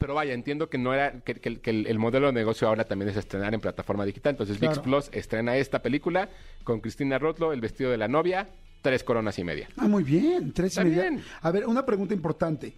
pero 0.00 0.14
vaya, 0.14 0.34
entiendo 0.34 0.68
que 0.68 0.78
no 0.78 0.92
era 0.92 1.20
que, 1.20 1.34
que- 1.36 1.60
que 1.60 1.70
el, 1.70 1.86
el 1.86 1.98
modelo 2.00 2.26
de 2.26 2.32
negocio 2.32 2.66
ahora 2.66 2.84
también 2.84 3.10
es 3.10 3.16
estrenar 3.16 3.54
en 3.54 3.60
plataforma 3.60 4.04
digital. 4.04 4.32
Entonces 4.32 4.58
VIX 4.58 4.72
Claro. 4.72 4.82
Plus 4.82 5.08
estrena 5.12 5.56
esta 5.56 5.80
película 5.82 6.28
con 6.64 6.80
Cristina 6.80 7.18
Rotlo, 7.18 7.52
el 7.52 7.60
vestido 7.60 7.90
de 7.92 7.98
la 7.98 8.08
novia, 8.08 8.48
tres 8.82 9.04
coronas 9.04 9.38
y 9.38 9.44
media. 9.44 9.68
Ah, 9.76 9.86
muy 9.86 10.02
bien. 10.02 10.52
Tres 10.52 10.76
y 10.78 10.80
media. 10.80 11.02
bien. 11.02 11.22
A 11.42 11.50
ver, 11.52 11.66
una 11.66 11.86
pregunta 11.86 12.14
importante. 12.14 12.72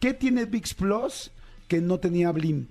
¿Qué 0.00 0.12
tiene 0.12 0.44
VIX 0.44 0.74
Plus 0.74 1.30
que 1.68 1.80
no 1.80 1.98
tenía 1.98 2.30
Blim? 2.32 2.66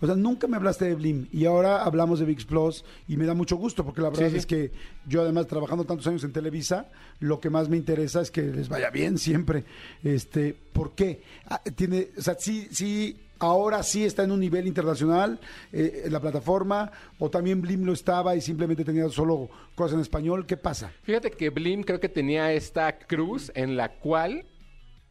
O 0.00 0.06
sea, 0.06 0.16
nunca 0.16 0.48
me 0.48 0.56
hablaste 0.56 0.86
de 0.86 0.96
Blim 0.96 1.28
y 1.30 1.44
ahora 1.44 1.84
hablamos 1.84 2.18
de 2.18 2.24
VIX 2.24 2.44
Plus 2.46 2.84
y 3.06 3.16
me 3.16 3.24
da 3.24 3.34
mucho 3.34 3.54
gusto 3.54 3.84
porque 3.84 4.00
la 4.00 4.10
verdad 4.10 4.30
sí. 4.30 4.36
es 4.36 4.46
que 4.46 4.72
yo 5.06 5.22
además 5.22 5.46
trabajando 5.46 5.84
tantos 5.84 6.04
años 6.08 6.24
en 6.24 6.32
Televisa, 6.32 6.88
lo 7.20 7.38
que 7.38 7.50
más 7.50 7.68
me 7.68 7.76
interesa 7.76 8.20
es 8.20 8.32
que 8.32 8.42
les 8.42 8.68
vaya 8.68 8.90
bien 8.90 9.16
siempre. 9.16 9.62
Este, 10.02 10.56
¿por 10.72 10.96
qué? 10.96 11.22
Ah, 11.46 11.60
tiene, 11.76 12.08
o 12.18 12.20
sea, 12.20 12.34
sí, 12.36 12.66
sí, 12.72 13.16
ahora 13.42 13.82
sí 13.82 14.04
está 14.04 14.22
en 14.22 14.30
un 14.30 14.38
nivel 14.38 14.68
internacional 14.68 15.40
eh, 15.72 16.06
la 16.08 16.20
plataforma 16.20 16.92
o 17.18 17.28
también 17.28 17.60
Blim 17.60 17.84
lo 17.84 17.92
estaba 17.92 18.36
y 18.36 18.40
simplemente 18.40 18.84
tenía 18.84 19.08
solo 19.08 19.50
cosas 19.74 19.94
en 19.94 20.00
español. 20.00 20.46
¿Qué 20.46 20.56
pasa? 20.56 20.92
Fíjate 21.02 21.32
que 21.32 21.50
Blim 21.50 21.82
creo 21.82 21.98
que 21.98 22.08
tenía 22.08 22.52
esta 22.52 22.98
cruz 22.98 23.50
en 23.54 23.76
la 23.76 23.98
cual 23.98 24.46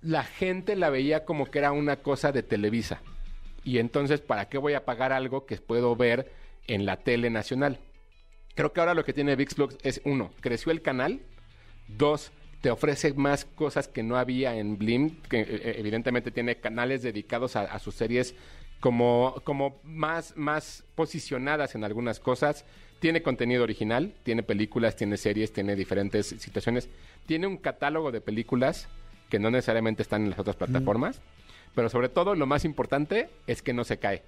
la 0.02 0.24
gente 0.24 0.78
la 0.78 0.90
veía 0.90 1.26
como 1.26 1.52
que 1.52 1.60
era 1.60 1.74
una 1.74 1.98
cosa 1.98 2.32
de 2.32 2.42
Televisa. 2.42 3.02
Y 3.66 3.78
entonces, 3.80 4.22
¿para 4.22 4.48
qué 4.48 4.58
voy 4.58 4.74
a 4.74 4.86
pagar 4.86 5.12
algo 5.12 5.46
que 5.46 5.58
puedo 5.58 5.96
ver 5.96 6.32
en 6.68 6.86
la 6.86 6.98
tele 6.98 7.30
nacional? 7.30 7.80
Creo 8.56 8.72
que 8.72 8.80
ahora 8.80 8.94
lo 8.94 9.04
que 9.04 9.14
tiene 9.14 9.36
VIX 9.36 9.54
Plus 9.56 9.78
es, 9.84 10.02
uno, 10.06 10.32
creció 10.40 10.72
el 10.72 10.82
canal. 10.82 11.22
Dos, 11.88 12.32
te 12.62 12.72
ofrece 12.72 13.14
más 13.14 13.46
cosas 13.46 13.88
que 13.88 14.04
no 14.04 14.18
había 14.18 14.56
en 14.56 14.78
Blim, 14.78 15.22
que 15.30 15.42
eh, 15.42 15.76
evidentemente 15.78 16.32
tiene 16.32 16.58
canales 16.58 17.02
dedicados 17.02 17.56
a, 17.56 17.62
a 17.64 17.80
sus 17.80 17.96
series 17.96 18.36
como, 18.80 19.42
como 19.44 19.80
más, 19.84 20.36
más 20.38 20.84
posicionadas 20.96 21.76
en 21.76 21.84
algunas 21.84 22.20
cosas. 22.20 22.66
Tiene 23.00 23.24
contenido 23.24 23.64
original, 23.64 24.14
tiene 24.24 24.44
películas, 24.44 24.96
tiene 24.96 25.18
series, 25.18 25.52
tiene 25.52 25.76
diferentes 25.76 26.28
situaciones. 26.28 26.90
Tiene 27.26 27.48
un 27.48 27.58
catálogo 27.58 28.12
de 28.12 28.22
películas 28.22 28.88
que 29.30 29.40
no 29.40 29.50
necesariamente 29.50 30.04
están 30.04 30.24
en 30.24 30.30
las 30.30 30.40
otras 30.40 30.56
plataformas. 30.56 31.22
Pero 31.74 31.90
sobre 31.90 32.10
todo, 32.10 32.36
lo 32.36 32.46
más 32.46 32.66
importante 32.66 33.30
es 33.48 33.62
que 33.62 33.74
no 33.74 33.84
se 33.84 33.98
cae 33.98 34.24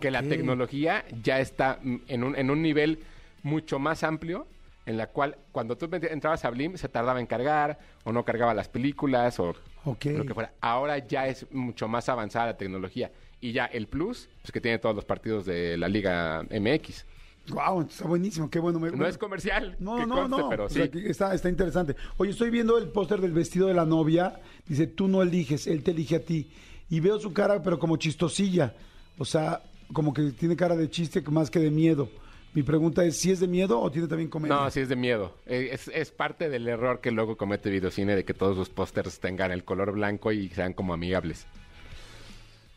que 0.00 0.10
la 0.10 0.22
tecnología 0.22 1.04
ya 1.22 1.38
está 1.40 1.78
en 1.82 2.24
un, 2.24 2.34
en 2.34 2.50
un 2.50 2.62
nivel 2.62 3.00
mucho 3.42 3.78
más 3.78 4.02
amplio, 4.02 4.46
en 4.86 4.96
la 4.96 5.06
cual 5.08 5.36
cuando 5.52 5.76
tú 5.76 5.88
entrabas 5.92 6.44
a 6.44 6.50
Blim 6.50 6.76
se 6.76 6.88
tardaba 6.88 7.20
en 7.20 7.26
cargar, 7.26 7.78
o 8.04 8.12
no 8.12 8.24
cargaba 8.24 8.54
las 8.54 8.68
películas, 8.68 9.38
o 9.38 9.54
Ok. 9.84 10.06
lo 10.06 10.24
que 10.24 10.34
fuera. 10.34 10.52
Ahora 10.60 10.98
ya 10.98 11.26
es 11.28 11.46
mucho 11.52 11.86
más 11.88 12.08
avanzada 12.08 12.46
la 12.46 12.56
tecnología. 12.56 13.10
Y 13.40 13.52
ya 13.52 13.64
el 13.66 13.86
plus, 13.86 14.28
pues 14.42 14.52
que 14.52 14.60
tiene 14.60 14.78
todos 14.78 14.94
los 14.94 15.04
partidos 15.04 15.46
de 15.46 15.76
la 15.78 15.88
Liga 15.88 16.42
MX. 16.50 17.06
Wow, 17.48 17.82
está 17.82 18.06
buenísimo, 18.06 18.50
qué 18.50 18.58
bueno. 18.58 18.78
me- 18.78 18.90
No 18.90 19.06
es 19.06 19.16
comercial, 19.16 19.76
No, 19.80 19.96
que 19.96 20.06
no, 20.06 20.14
conste, 20.16 20.36
no. 20.42 20.48
pero 20.50 20.64
O 20.66 20.68
sea, 20.68 20.84
está, 20.84 21.34
está 21.34 21.48
interesante. 21.48 21.96
Oye, 22.18 22.32
estoy 22.32 22.50
viendo 22.50 22.76
el 22.76 22.88
póster 22.88 23.20
del 23.20 23.32
vestido 23.32 23.66
de 23.66 23.74
la 23.74 23.86
novia. 23.86 24.40
Dice, 24.66 24.86
tú 24.86 25.08
no 25.08 25.22
eliges, 25.22 25.66
él 25.66 25.82
te 25.82 25.90
elige 25.92 26.16
a 26.16 26.24
ti. 26.24 26.50
Y 26.90 27.00
veo 27.00 27.18
su 27.18 27.32
cara, 27.32 27.62
pero 27.62 27.78
como 27.78 27.96
chistosilla. 27.96 28.74
O 29.18 29.24
sea, 29.24 29.62
como 29.92 30.12
que 30.12 30.30
tiene 30.32 30.54
cara 30.54 30.76
de 30.76 30.90
chiste 30.90 31.22
más 31.22 31.50
que 31.50 31.58
de 31.60 31.70
miedo. 31.70 32.08
Mi 32.52 32.62
pregunta 32.64 33.04
es, 33.04 33.16
¿si 33.16 33.30
es 33.30 33.38
de 33.40 33.46
miedo 33.46 33.80
o 33.80 33.90
tiene 33.90 34.08
también 34.08 34.28
comedia? 34.28 34.56
No, 34.56 34.70
sí 34.70 34.80
es 34.80 34.88
de 34.88 34.96
miedo. 34.96 35.34
Eh, 35.46 35.70
Es, 35.72 35.86
es 35.88 36.10
parte 36.10 36.48
del 36.48 36.66
error 36.66 37.00
que 37.00 37.10
luego 37.12 37.36
comete 37.36 37.70
Videocine 37.70 38.16
de 38.16 38.24
que 38.24 38.34
todos 38.34 38.56
sus 38.56 38.68
pósters 38.68 39.20
tengan 39.20 39.52
el 39.52 39.62
color 39.64 39.92
blanco 39.92 40.32
y 40.32 40.48
sean 40.48 40.72
como 40.72 40.92
amigables. 40.92 41.46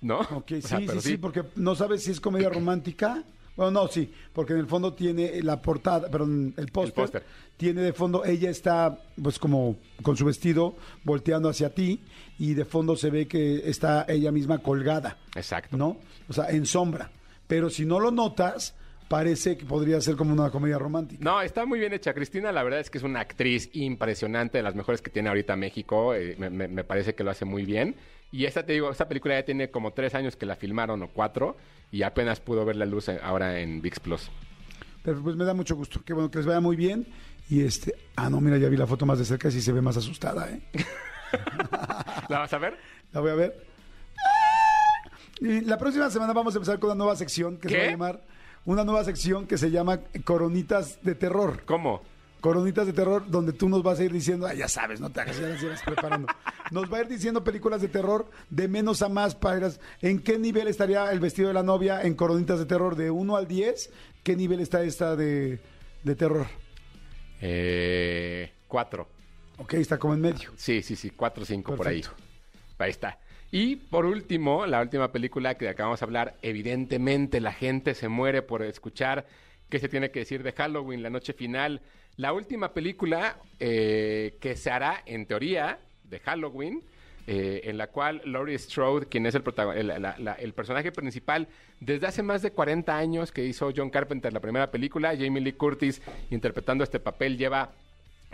¿No? 0.02 0.20
Ok, 0.20 0.52
O 0.52 0.56
sí, 0.56 0.62
sea, 0.62 0.80
sí, 0.80 0.86
pero 0.88 1.02
sí, 1.02 1.18
porque 1.18 1.44
no 1.56 1.74
sabes 1.76 2.04
si 2.04 2.12
es 2.12 2.20
comedia 2.20 2.50
romántica. 2.54 3.24
Bueno, 3.56 3.72
no, 3.72 3.88
sí, 3.88 4.12
porque 4.34 4.54
en 4.54 4.60
el 4.60 4.68
fondo 4.68 4.94
tiene 4.94 5.42
la 5.44 5.62
portada, 5.62 6.10
perdón, 6.10 6.54
el 6.58 6.68
póster. 6.72 7.24
Tiene 7.56 7.82
de 7.82 7.94
fondo, 7.94 8.26
ella 8.26 8.50
está 8.50 9.00
pues 9.22 9.38
como 9.38 9.78
con 10.02 10.18
su 10.18 10.26
vestido 10.26 10.76
volteando 11.04 11.50
hacia 11.50 11.70
ti 11.74 12.00
y 12.40 12.56
de 12.56 12.66
fondo 12.66 12.96
se 12.96 13.12
ve 13.12 13.28
que 13.28 13.70
está 13.70 14.06
ella 14.08 14.32
misma 14.32 14.58
colgada, 14.58 15.18
Exacto. 15.36 15.78
¿no? 15.78 15.98
O 16.28 16.34
sea, 16.34 16.50
en 16.50 16.66
sombra. 16.66 17.12
Pero 17.46 17.70
si 17.70 17.86
no 17.86 18.00
lo 18.00 18.10
notas, 18.10 18.74
parece 19.08 19.58
que 19.58 19.66
podría 19.66 20.00
ser 20.02 20.16
como 20.16 20.34
una 20.34 20.50
comedia 20.50 20.78
romántica. 20.80 21.24
No, 21.24 21.42
está 21.42 21.66
muy 21.66 21.80
bien 21.80 21.94
hecha. 21.94 22.14
Cristina, 22.14 22.52
la 22.52 22.64
verdad 22.64 22.80
es 22.80 22.90
que 22.90 22.98
es 22.98 23.04
una 23.04 23.20
actriz 23.20 23.70
impresionante, 23.74 24.58
de 24.58 24.64
las 24.64 24.76
mejores 24.76 25.02
que 25.02 25.10
tiene 25.12 25.30
ahorita 25.30 25.56
México. 25.56 26.14
eh, 26.16 26.36
me, 26.38 26.50
me- 26.50 26.68
me 26.68 26.84
parece 26.84 27.14
que 27.16 27.24
lo 27.24 27.32
hace 27.32 27.46
muy 27.46 27.64
bien. 27.66 27.96
Y 28.32 28.46
esta, 28.46 28.66
te 28.66 28.74
digo, 28.74 28.90
esta 28.90 29.08
película 29.08 29.36
ya 29.40 29.46
tiene 29.46 29.70
como 29.70 29.92
tres 29.92 30.16
años 30.16 30.36
que 30.36 30.46
la 30.48 30.56
filmaron 30.56 31.04
o 31.04 31.08
cuatro 31.10 31.56
y 31.92 32.02
apenas 32.02 32.40
pudo 32.40 32.66
ver 32.66 32.76
la 32.78 32.86
luz 32.86 33.10
eh, 33.10 33.20
ahora 33.22 33.60
en 33.60 33.82
VIX 33.82 34.00
Plus. 34.00 34.32
Pero 35.04 35.22
pues 35.22 35.36
me 35.36 35.46
da 35.46 35.54
mucho 35.54 35.76
gusto. 35.76 36.02
Qué 36.04 36.14
bueno 36.14 36.32
que 36.32 36.40
les 36.40 36.48
vaya 36.48 36.60
muy 36.60 36.76
bien. 36.76 37.06
Y 37.50 37.62
este, 37.64 37.94
ah, 38.16 38.30
no, 38.30 38.40
mira, 38.42 38.58
ya 38.58 38.70
vi 38.70 38.78
la 38.78 38.88
foto 38.88 39.06
más 39.06 39.20
de 39.20 39.26
cerca 39.26 39.50
y 39.50 39.52
sí 39.52 39.62
se 39.62 39.72
ve 39.74 39.82
más 39.82 39.98
asustada, 39.98 40.50
¿eh? 40.50 40.62
¿La 42.30 42.40
vas 42.40 42.54
a 42.54 42.58
ver? 42.58 42.78
La 43.12 43.20
voy 43.20 43.32
a 43.32 43.36
ver. 43.36 43.66
Y 45.42 45.62
la 45.62 45.78
próxima 45.78 46.10
semana 46.10 46.32
vamos 46.34 46.56
a 46.56 46.58
empezar 46.58 46.80
con 46.80 46.92
una 46.92 46.98
nueva 46.98 47.16
sección 47.16 47.58
que 47.58 47.68
se 47.70 47.78
va 47.78 47.84
a 47.84 47.88
llamar, 47.92 48.22
una 48.66 48.84
nueva 48.84 49.04
sección 49.04 49.48
que 49.48 49.58
se 49.58 49.72
llama 49.72 50.00
Coronitas 50.24 51.00
de 51.02 51.16
Terror. 51.16 51.64
¿Cómo? 51.66 52.02
Coronitas 52.42 52.86
de 52.86 52.92
terror, 52.92 53.24
donde 53.26 53.54
tú 53.54 53.70
nos 53.70 53.84
vas 53.84 54.00
a 54.00 54.04
ir 54.04 54.12
diciendo, 54.12 54.46
ah, 54.46 54.54
ya 54.54 54.68
sabes, 54.68 55.00
no 55.00 55.10
te 55.10 55.22
hagas, 55.22 55.40
ya 55.40 55.48
las 55.48 55.64
ibas 55.64 55.82
preparando. 55.82 56.28
Nos 56.72 56.92
va 56.92 56.98
a 56.98 57.02
ir 57.02 57.08
diciendo 57.08 57.42
películas 57.42 57.82
de 57.82 57.88
terror 57.88 58.30
de 58.50 58.68
menos 58.68 59.02
a 59.02 59.08
más 59.08 59.34
para 59.34 59.72
en 60.02 60.20
qué 60.20 60.38
nivel 60.38 60.68
estaría 60.68 61.10
el 61.14 61.22
vestido 61.22 61.48
de 61.48 61.54
la 61.54 61.64
novia 61.64 62.02
en 62.02 62.16
Coronitas 62.16 62.60
de 62.60 62.66
terror, 62.66 62.98
de 62.98 63.12
1 63.12 63.38
al 63.38 63.48
10, 63.48 63.92
qué 64.24 64.36
nivel 64.36 64.60
está 64.60 64.84
esta 64.84 65.16
de, 65.16 65.62
de 66.04 66.16
terror. 66.16 66.48
Eh, 67.40 68.52
cuatro. 68.68 69.08
Ok, 69.58 69.76
está 69.76 69.98
como 69.98 70.14
en 70.14 70.20
medio. 70.20 70.52
Sí, 70.58 70.82
sí, 70.82 70.98
sí, 70.98 71.12
cuatro 71.12 71.44
o 71.44 71.46
cinco 71.46 71.76
por 71.76 71.88
ahí. 71.88 72.02
Perfecto. 72.02 72.24
Ahí 72.80 72.92
está. 72.92 73.20
Y 73.56 73.76
por 73.76 74.08
último, 74.08 74.66
la 74.66 74.82
última 74.82 75.12
película 75.12 75.54
que 75.60 75.70
acabamos 75.70 76.00
de 76.00 76.06
hablar, 76.06 76.36
evidentemente 76.42 77.40
la 77.40 77.54
gente 77.54 77.94
se 77.94 78.08
muere 78.08 78.42
por 78.42 78.64
escuchar 78.64 79.28
qué 79.70 79.78
se 79.78 79.88
tiene 79.90 80.10
que 80.10 80.22
decir 80.22 80.42
de 80.42 80.54
Halloween, 80.54 81.04
la 81.04 81.12
noche 81.12 81.34
final. 81.34 81.80
La 82.18 82.34
última 82.34 82.74
película 82.74 83.38
eh, 83.60 84.38
que 84.42 84.56
se 84.56 84.72
hará, 84.72 85.04
en 85.06 85.28
teoría, 85.28 85.78
de 86.04 86.20
Halloween, 86.22 86.82
eh, 87.28 87.62
en 87.66 87.78
la 87.78 87.88
cual 87.92 88.24
Laurie 88.26 88.58
Strode, 88.58 89.06
quien 89.06 89.28
es 89.28 89.36
el, 89.36 89.44
el, 89.76 89.88
la- 90.02 90.36
el 90.40 90.54
personaje 90.54 90.92
principal, 90.92 91.48
desde 91.80 92.08
hace 92.08 92.24
más 92.24 92.42
de 92.42 92.54
40 92.54 92.98
años 92.98 93.32
que 93.32 93.46
hizo 93.46 93.72
John 93.76 93.92
Carpenter 93.92 94.34
la 94.34 94.40
primera 94.40 94.72
película, 94.72 95.16
Jamie 95.16 95.42
Lee 95.42 95.54
Curtis 95.54 96.02
interpretando 96.32 96.84
este 96.84 97.00
papel 97.00 97.38
lleva 97.38 97.72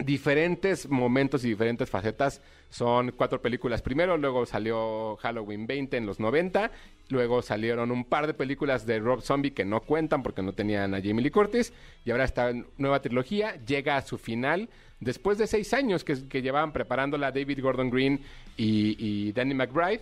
diferentes 0.04 0.90
momentos 0.90 1.44
y 1.44 1.50
diferentes 1.50 1.90
facetas. 1.90 2.42
Son 2.70 3.12
cuatro 3.12 3.42
películas 3.42 3.82
primero, 3.82 4.18
luego 4.18 4.46
salió 4.46 5.18
Halloween 5.18 5.68
20 5.68 5.98
en 5.98 6.06
los 6.06 6.20
90, 6.20 6.72
luego 7.10 7.42
salieron 7.42 7.92
un 7.92 8.06
par 8.06 8.28
de 8.28 8.34
películas 8.34 8.86
de 8.86 9.00
Rob 9.00 9.22
Zombie 9.22 9.52
que 9.52 9.66
no 9.66 9.82
cuentan 9.82 10.24
porque 10.24 10.42
no 10.42 10.54
tenían 10.54 10.94
a 10.94 10.98
Jamie 10.98 11.24
Lee 11.24 11.32
Curtis, 11.32 11.74
y 12.06 12.12
ahora 12.12 12.26
esta 12.26 12.54
nueva 12.78 13.02
trilogía 13.02 13.56
llega 13.66 13.98
a 13.98 14.02
su 14.02 14.18
final 14.18 14.70
después 15.00 15.38
de 15.38 15.48
seis 15.48 15.74
años 15.74 16.04
que, 16.04 16.42
llevaban 16.42 16.74
preparándola 16.74 17.32
David 17.32 17.62
Gordon 17.62 17.90
Green 17.90 18.22
y, 18.58 19.32
Danny 19.32 19.54
McBride 19.54 20.02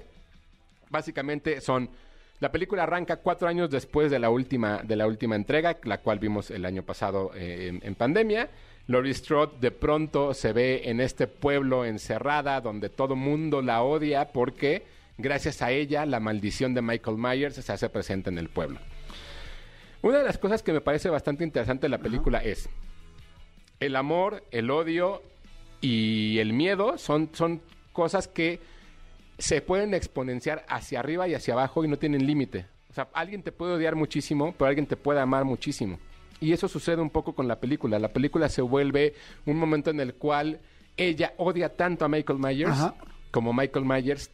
básicamente 0.89 1.62
son 1.62 1.89
la 2.39 2.51
película 2.51 2.84
arranca 2.84 3.18
cuatro 3.18 3.48
años 3.48 3.70
después 3.70 4.10
de 4.10 4.20
la 4.20 4.30
última 4.30 4.82
de 4.84 4.96
la 4.96 5.06
última 5.06 5.36
entrega 5.36 5.77
la 5.84 6.00
cual 6.00 6.20
vimos 6.20 6.50
el 6.50 6.66
año 6.66 6.84
pasado 6.84 7.32
eh, 7.36 7.80
en 7.82 7.96
pandemia 7.96 8.50
Laurie 8.88 9.13
Strode 9.13 9.60
de 9.60 9.72
pronto 9.72 10.34
se 10.34 10.53
ve 10.53 10.84
en 10.86 11.01
este 11.01 11.27
pueblo 11.27 11.86
encerrada 11.86 12.62
donde 12.62 12.89
todo 12.89 13.15
mundo 13.15 13.62
la 13.62 13.84
odia 13.84 14.32
porque 14.32 14.86
gracias 15.17 15.62
a 15.62 15.72
ella 15.72 16.06
la 16.06 16.20
maldición 16.20 16.74
de 16.74 16.82
Michael 16.82 17.17
Myers 17.17 17.56
se 17.56 17.72
hace 17.72 17.89
presente 17.89 18.29
en 18.29 18.38
el 18.38 18.50
pueblo 18.50 18.79
una 20.01 20.20
de 20.20 20.24
las 20.24 20.38
cosas 20.38 20.63
que 20.63 20.74
me 20.74 20.82
parece 20.82 21.10
bastante 21.10 21.44
interesante 21.44 21.84
de 21.84 21.89
la 21.89 21.98
película 21.98 22.39
es 22.39 22.70
el 23.79 23.96
amor, 23.96 24.44
el 24.51 24.72
odio 24.72 25.22
y 25.82 26.39
el 26.39 26.53
miedo 26.53 26.98
son, 26.98 27.29
son 27.34 27.62
cosas 27.94 28.27
que 28.27 28.60
se 29.38 29.62
pueden 29.62 29.94
exponenciar 29.94 30.65
hacia 30.67 31.00
arriba 31.00 31.27
y 31.27 31.36
hacia 31.36 31.53
abajo 31.53 31.84
y 31.84 31.88
no 31.88 31.98
tienen 31.98 32.25
límite. 32.25 32.65
O 32.89 32.94
sea, 32.94 33.08
alguien 33.13 33.44
te 33.44 33.51
puede 33.51 33.74
odiar 33.74 33.96
muchísimo, 33.96 34.53
pero 34.58 34.70
alguien 34.70 34.88
te 34.88 34.98
puede 34.98 35.20
amar 35.20 35.46
muchísimo. 35.46 36.00
Y 36.39 36.53
eso 36.53 36.67
sucede 36.67 37.01
un 37.01 37.10
poco 37.10 37.34
con 37.34 37.48
la 37.48 37.60
película. 37.60 38.00
La 38.00 38.13
película 38.13 38.50
se 38.50 38.62
vuelve 38.62 39.13
un 39.46 39.58
momento 39.58 39.89
en 39.89 40.00
el 40.00 40.15
cual 40.15 40.60
ella 40.96 41.34
odia 41.38 41.75
tanto 41.75 42.06
a 42.06 42.08
Michael 42.08 42.39
Myers 42.39 42.72
Ajá. 42.72 42.96
como 43.32 43.53
Michael 43.53 43.86
Myers 43.86 44.32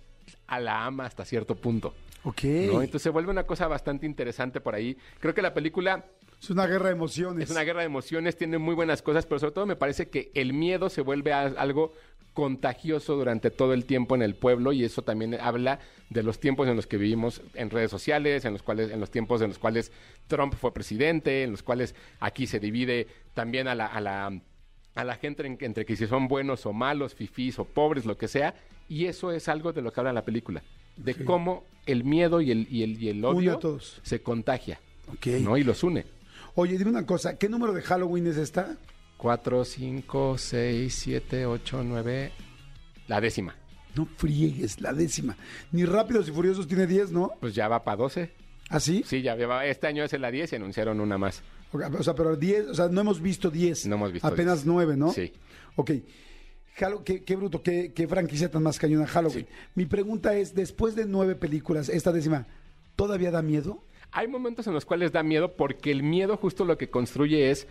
a 0.48 0.60
la 0.60 0.86
ama 0.86 1.06
hasta 1.06 1.26
cierto 1.26 1.56
punto. 1.56 1.94
Ok. 2.24 2.44
¿no? 2.44 2.82
Entonces 2.82 3.02
se 3.02 3.10
vuelve 3.10 3.32
una 3.32 3.44
cosa 3.44 3.68
bastante 3.68 4.06
interesante 4.06 4.62
por 4.62 4.76
ahí. 4.76 4.98
Creo 5.20 5.34
que 5.34 5.42
la 5.42 5.54
película 5.54 6.06
Es 6.44 6.50
una 6.50 6.66
guerra 6.68 6.88
de 6.88 6.96
emociones. 6.96 7.46
es 7.46 7.52
una 7.52 7.64
guerra 7.64 7.80
de 7.82 7.86
emociones, 7.86 8.36
tiene 8.38 8.58
muy 8.58 8.76
buenas 8.76 9.02
cosas, 9.02 9.26
pero 9.26 9.40
sobre 9.40 9.54
todo 9.54 9.66
me 9.66 9.76
parece 9.76 10.10
que 10.10 10.32
el 10.34 10.54
miedo 10.54 10.90
se 10.90 11.02
vuelve 11.02 11.32
a- 11.34 11.44
algo 11.58 11.94
contagioso 12.34 13.16
durante 13.16 13.52
todo 13.52 13.74
el 13.74 13.86
tiempo 13.86 14.16
en 14.16 14.22
el 14.24 14.36
pueblo 14.36 14.74
y 14.74 14.84
eso 14.84 15.04
también 15.04 15.36
habla 15.40 15.80
de 16.10 16.24
los 16.24 16.40
tiempos 16.40 16.68
en 16.68 16.76
los 16.76 16.88
que 16.88 16.98
vivimos 16.98 17.42
en 17.54 17.70
redes 17.70 17.92
sociales, 17.92 18.44
en 18.46 18.54
los 18.54 18.64
cuales 18.64 18.92
en 18.92 19.00
los 19.00 19.12
tiempos 19.12 19.42
en 19.42 19.50
los 19.50 19.60
cuales 19.60 19.92
Trump 20.28 20.54
fue 20.56 20.74
presidente, 20.74 21.44
en 21.44 21.52
los 21.52 21.62
cuales 21.64 21.94
aquí 22.20 22.48
se 22.48 22.60
divide 22.60 23.08
también 23.36 23.68
a 23.68 23.76
la 23.76 23.86
a 23.86 24.02
la 24.02 24.42
a 24.96 25.04
la 25.04 25.16
gente 25.16 25.46
en- 25.46 25.58
entre 25.62 25.86
que 25.86 25.96
si 25.96 26.06
son 26.08 26.28
buenos 26.28 26.66
o 26.66 26.74
malos, 26.74 27.14
fifís 27.16 27.58
o 27.60 27.66
pobres, 27.66 28.06
lo 28.06 28.18
que 28.18 28.28
sea, 28.28 28.54
y 28.90 29.06
eso 29.06 29.32
es 29.32 29.48
algo 29.48 29.72
de 29.74 29.82
lo 29.82 29.94
que 29.94 30.00
habla 30.00 30.12
la 30.14 30.26
película, 30.26 30.62
de 30.98 31.14
cómo 31.16 31.64
el 31.86 32.04
miedo 32.04 32.42
y 32.42 32.52
el 32.52 32.68
y 32.70 32.84
el, 32.84 33.02
y 33.02 33.10
el 33.10 33.24
odio 33.26 33.58
todos. 33.60 34.00
se 34.04 34.22
contagia. 34.22 34.80
¿no? 35.40 35.58
Y 35.58 35.64
los 35.64 35.84
une. 35.84 36.06
Oye, 36.56 36.78
dime 36.78 36.92
una 36.92 37.06
cosa, 37.06 37.38
¿qué 37.38 37.50
número 37.50 37.74
de 37.74 37.82
Halloween 37.82 38.28
es 38.28 38.38
esta? 38.38 38.78
4, 39.18 39.66
5, 39.66 40.38
6, 40.38 40.94
7, 40.94 41.46
8, 41.46 41.84
9. 41.84 42.32
La 43.08 43.20
décima. 43.22 43.56
No 43.96 44.08
friegues, 44.18 44.82
la 44.82 44.94
décima. 44.94 45.36
Ni 45.72 45.86
Rápidos 45.86 46.28
y 46.28 46.32
Furiosos 46.32 46.68
tiene 46.68 46.88
10, 46.88 47.12
¿no? 47.12 47.32
Pues 47.40 47.56
ya 47.56 47.68
va 47.68 47.84
para 47.84 47.98
12. 47.98 48.32
¿Ah, 48.70 48.80
sí? 48.80 49.04
Sí, 49.06 49.22
ya 49.22 49.36
va. 49.48 49.66
Este 49.66 49.88
año 49.88 50.04
es 50.04 50.14
la 50.20 50.32
10 50.32 50.54
y 50.54 50.56
anunciaron 50.56 51.00
una 51.00 51.18
más. 51.18 51.42
O 51.72 52.04
sea, 52.04 52.14
pero 52.16 52.36
10, 52.36 52.68
o 52.70 52.74
sea, 52.76 52.88
no 52.88 53.02
hemos 53.02 53.20
visto 53.22 53.50
10. 53.50 53.88
No 53.88 53.96
hemos 53.96 54.12
visto 54.12 54.28
Apenas 54.28 54.60
10. 54.64 54.68
9, 54.68 54.98
¿no? 54.98 55.12
Sí. 55.12 55.34
Ok. 55.76 55.92
Halo- 56.80 57.04
qué, 57.04 57.24
qué 57.24 57.36
bruto, 57.36 57.62
qué, 57.62 57.94
qué 57.94 58.08
franquicia 58.08 58.50
tan 58.50 58.64
más 58.64 58.80
cañona 58.80 59.06
Halloween. 59.08 59.46
Sí. 59.48 59.54
Mi 59.76 59.86
pregunta 59.86 60.36
es, 60.36 60.54
después 60.56 60.96
de 60.96 61.06
nueve 61.06 61.36
películas, 61.36 61.88
esta 61.90 62.12
décima, 62.12 62.48
¿todavía 62.96 63.30
da 63.32 63.42
miedo? 63.44 63.84
Hay 64.14 64.28
momentos 64.28 64.68
en 64.68 64.74
los 64.74 64.86
cuales 64.86 65.12
da 65.12 65.24
miedo 65.24 65.54
porque 65.54 65.92
el 65.92 66.04
miedo 66.04 66.38
justo 66.38 66.66
lo 66.66 66.78
que 66.78 66.90
construye 66.90 67.50
es 67.50 67.68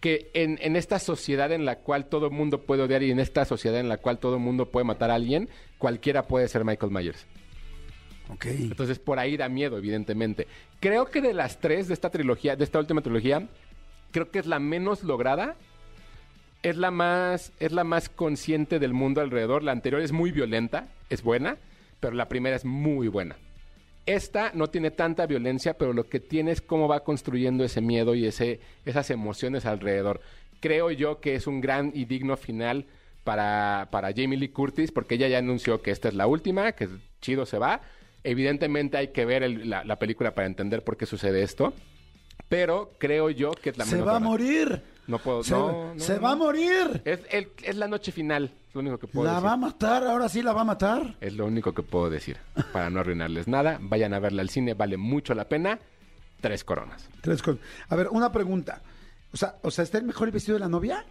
que 0.00 0.30
en, 0.34 0.58
en 0.62 0.76
esta 0.76 0.98
sociedad 0.98 1.52
en 1.52 1.64
la 1.64 1.76
cual 1.76 2.06
todo 2.06 2.26
el 2.26 2.32
mundo 2.32 2.62
puede 2.62 2.82
odiar 2.82 3.02
y 3.02 3.10
en 3.10 3.20
esta 3.20 3.44
sociedad 3.44 3.78
en 3.78 3.88
la 3.88 3.98
cual 3.98 4.18
todo 4.18 4.34
el 4.34 4.40
mundo 4.40 4.70
puede 4.70 4.84
matar 4.84 5.10
a 5.10 5.14
alguien, 5.14 5.48
cualquiera 5.78 6.26
puede 6.26 6.48
ser 6.48 6.64
Michael 6.64 6.90
Myers. 6.90 7.26
Ok. 8.30 8.46
Entonces 8.46 8.98
por 8.98 9.18
ahí 9.18 9.36
da 9.36 9.48
miedo, 9.48 9.76
evidentemente. 9.76 10.48
Creo 10.80 11.06
que 11.06 11.20
de 11.20 11.34
las 11.34 11.60
tres 11.60 11.86
de 11.86 11.94
esta 11.94 12.10
trilogía, 12.10 12.56
de 12.56 12.64
esta 12.64 12.78
última 12.78 13.02
trilogía, 13.02 13.46
creo 14.10 14.30
que 14.30 14.38
es 14.38 14.46
la 14.46 14.58
menos 14.58 15.04
lograda. 15.04 15.56
Es 16.62 16.76
la 16.76 16.90
más, 16.90 17.52
es 17.58 17.72
la 17.72 17.84
más 17.84 18.08
consciente 18.08 18.78
del 18.78 18.94
mundo 18.94 19.20
alrededor. 19.20 19.62
La 19.62 19.72
anterior 19.72 20.00
es 20.00 20.12
muy 20.12 20.30
violenta, 20.30 20.88
es 21.10 21.22
buena, 21.22 21.58
pero 22.00 22.14
la 22.14 22.28
primera 22.28 22.56
es 22.56 22.64
muy 22.64 23.08
buena. 23.08 23.36
Esta 24.06 24.50
no 24.54 24.66
tiene 24.68 24.90
tanta 24.90 25.26
violencia, 25.26 25.74
pero 25.78 25.92
lo 25.92 26.04
que 26.08 26.18
tiene 26.20 26.50
es 26.50 26.60
cómo 26.60 26.88
va 26.88 27.04
construyendo 27.04 27.62
ese 27.64 27.80
miedo 27.80 28.14
y 28.14 28.26
ese, 28.26 28.60
esas 28.84 29.10
emociones 29.10 29.64
alrededor. 29.64 30.20
Creo 30.60 30.90
yo 30.90 31.20
que 31.20 31.34
es 31.34 31.46
un 31.46 31.60
gran 31.60 31.92
y 31.94 32.04
digno 32.04 32.36
final 32.36 32.86
para, 33.24 33.88
para 33.92 34.08
Jamie 34.12 34.38
Lee 34.38 34.48
Curtis, 34.48 34.90
porque 34.90 35.14
ella 35.14 35.28
ya 35.28 35.38
anunció 35.38 35.82
que 35.82 35.92
esta 35.92 36.08
es 36.08 36.14
la 36.14 36.26
última, 36.26 36.72
que 36.72 36.88
chido 37.20 37.46
se 37.46 37.58
va. 37.58 37.80
Evidentemente 38.24 38.96
hay 38.96 39.08
que 39.08 39.24
ver 39.24 39.42
el- 39.44 39.70
la, 39.70 39.84
la 39.84 39.98
película 39.98 40.34
para 40.34 40.46
entender 40.46 40.82
por 40.82 40.96
qué 40.96 41.06
sucede 41.06 41.42
esto. 41.42 41.72
Pero 42.48 42.92
creo 42.98 43.30
yo 43.30 43.52
que 43.52 43.70
es 43.70 43.78
la 43.78 43.84
Se 43.84 44.00
va 44.02 44.16
a 44.16 44.20
morir. 44.20 44.82
No 45.06 45.18
puedo. 45.18 45.42
Se, 45.42 45.52
no, 45.52 45.94
no, 45.94 46.00
se 46.00 46.14
no. 46.16 46.20
va 46.22 46.30
a 46.32 46.36
morir. 46.36 47.02
Es, 47.04 47.20
el- 47.30 47.48
es 47.62 47.76
la 47.76 47.88
noche 47.88 48.12
final, 48.12 48.44
es 48.68 48.74
lo 48.74 48.80
único 48.80 48.98
que 48.98 49.06
puedo 49.08 49.26
La 49.26 49.34
decir. 49.34 49.46
va 49.48 49.52
a 49.52 49.56
matar, 49.56 50.04
ahora 50.06 50.28
sí 50.28 50.42
la 50.42 50.52
va 50.52 50.60
a 50.60 50.64
matar. 50.64 51.16
Es 51.20 51.34
lo 51.34 51.46
único 51.46 51.72
que 51.74 51.82
puedo 51.82 52.08
decir. 52.08 52.38
Para 52.72 52.88
no 52.90 53.00
arruinarles 53.00 53.48
nada, 53.48 53.78
vayan 53.80 54.14
a 54.14 54.18
verla 54.20 54.42
al 54.42 54.48
cine, 54.50 54.74
vale 54.74 54.96
mucho 54.96 55.34
la 55.34 55.48
pena. 55.48 55.78
Tres 56.40 56.64
coronas. 56.64 57.08
Tres 57.20 57.42
con... 57.42 57.58
A 57.88 57.96
ver, 57.96 58.08
una 58.10 58.32
pregunta. 58.32 58.82
O 59.32 59.36
sea, 59.36 59.56
o 59.62 59.70
sea, 59.70 59.84
¿está 59.84 59.98
el 59.98 60.04
mejor 60.04 60.30
vestido 60.30 60.54
de 60.56 60.60
la 60.60 60.68
novia? 60.68 61.04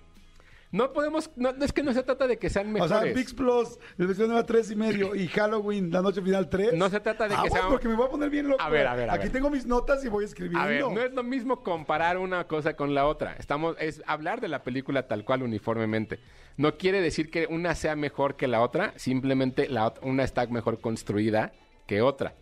No 0.73 0.93
podemos, 0.93 1.29
no, 1.35 1.49
es 1.49 1.73
que 1.73 1.83
no 1.83 1.91
se 1.91 2.01
trata 2.01 2.27
de 2.27 2.37
que 2.39 2.49
sean 2.49 2.71
mejores. 2.71 2.95
O 2.95 3.01
sea, 3.01 3.13
VIX 3.13 3.33
Plus, 3.33 3.77
el 3.97 4.07
vestido 4.07 4.27
de 4.27 4.33
la 4.33 4.33
nueva 4.35 4.45
tres 4.45 4.71
y 4.71 4.75
medio 4.77 5.13
y 5.15 5.27
Halloween, 5.27 5.91
la 5.91 6.01
noche 6.01 6.21
final 6.21 6.49
tres. 6.49 6.73
No 6.73 6.89
se 6.89 7.01
trata 7.01 7.27
de 7.27 7.35
Ah, 7.35 7.43
que 7.43 7.49
bueno, 7.49 7.63
sea- 7.65 7.69
porque 7.71 7.89
me 7.89 7.95
voy 7.95 8.07
a 8.07 8.09
poner 8.09 8.29
bien 8.29 8.47
loco. 8.47 8.63
A 8.63 8.69
ver, 8.69 8.87
a 8.87 8.95
ver, 8.95 9.09
a 9.09 9.13
Aquí 9.15 9.23
ver. 9.23 9.33
tengo 9.33 9.49
mis 9.49 9.65
notas 9.65 10.03
y 10.05 10.07
voy 10.07 10.23
escribiendo. 10.23 10.61
A 10.61 10.67
ver, 10.67 10.81
no 10.83 11.01
es 11.01 11.11
lo 11.13 11.23
mismo 11.23 11.61
comparar 11.61 12.17
una 12.17 12.47
cosa 12.47 12.75
con 12.77 12.95
la 12.95 13.05
otra. 13.05 13.35
Estamos, 13.37 13.75
es 13.81 14.01
hablar 14.07 14.39
de 14.39 14.47
la 14.47 14.63
película 14.63 15.07
tal 15.09 15.25
cual 15.25 15.43
uniformemente. 15.43 16.19
No 16.55 16.77
quiere 16.77 17.01
decir 17.01 17.29
que 17.29 17.47
una 17.47 17.75
sea 17.75 17.97
mejor 17.97 18.37
que 18.37 18.47
la 18.47 18.61
otra, 18.61 18.93
simplemente 18.95 19.67
la 19.67 19.93
una 20.01 20.23
está 20.23 20.45
mejor 20.47 20.79
construida 20.79 21.51
que 21.85 22.01
otra. 22.01 22.35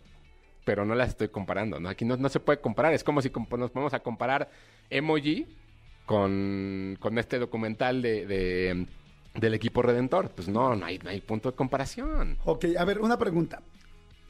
Pero 0.64 0.84
no 0.84 0.94
las 0.94 1.08
estoy 1.08 1.30
comparando, 1.30 1.80
¿no? 1.80 1.88
Aquí 1.88 2.04
no, 2.04 2.16
no 2.16 2.28
se 2.28 2.38
puede 2.38 2.60
comparar. 2.60 2.92
Es 2.92 3.02
como 3.02 3.22
si 3.22 3.30
nos 3.58 3.72
vamos 3.72 3.92
a 3.92 4.00
comparar 4.00 4.50
Emoji 4.88 5.48
con, 6.14 6.96
con 6.98 7.18
este 7.18 7.38
documental 7.38 8.02
de, 8.02 8.26
de- 8.26 8.86
del 9.38 9.54
equipo 9.54 9.80
Redentor. 9.80 10.30
Pues 10.30 10.48
no, 10.48 10.74
no 10.74 10.84
hay, 10.84 10.98
no 10.98 11.08
hay 11.10 11.20
punto 11.20 11.52
de 11.52 11.56
comparación. 11.56 12.36
Ok, 12.44 12.64
a 12.76 12.84
ver, 12.84 12.98
una 13.00 13.16
pregunta. 13.16 13.62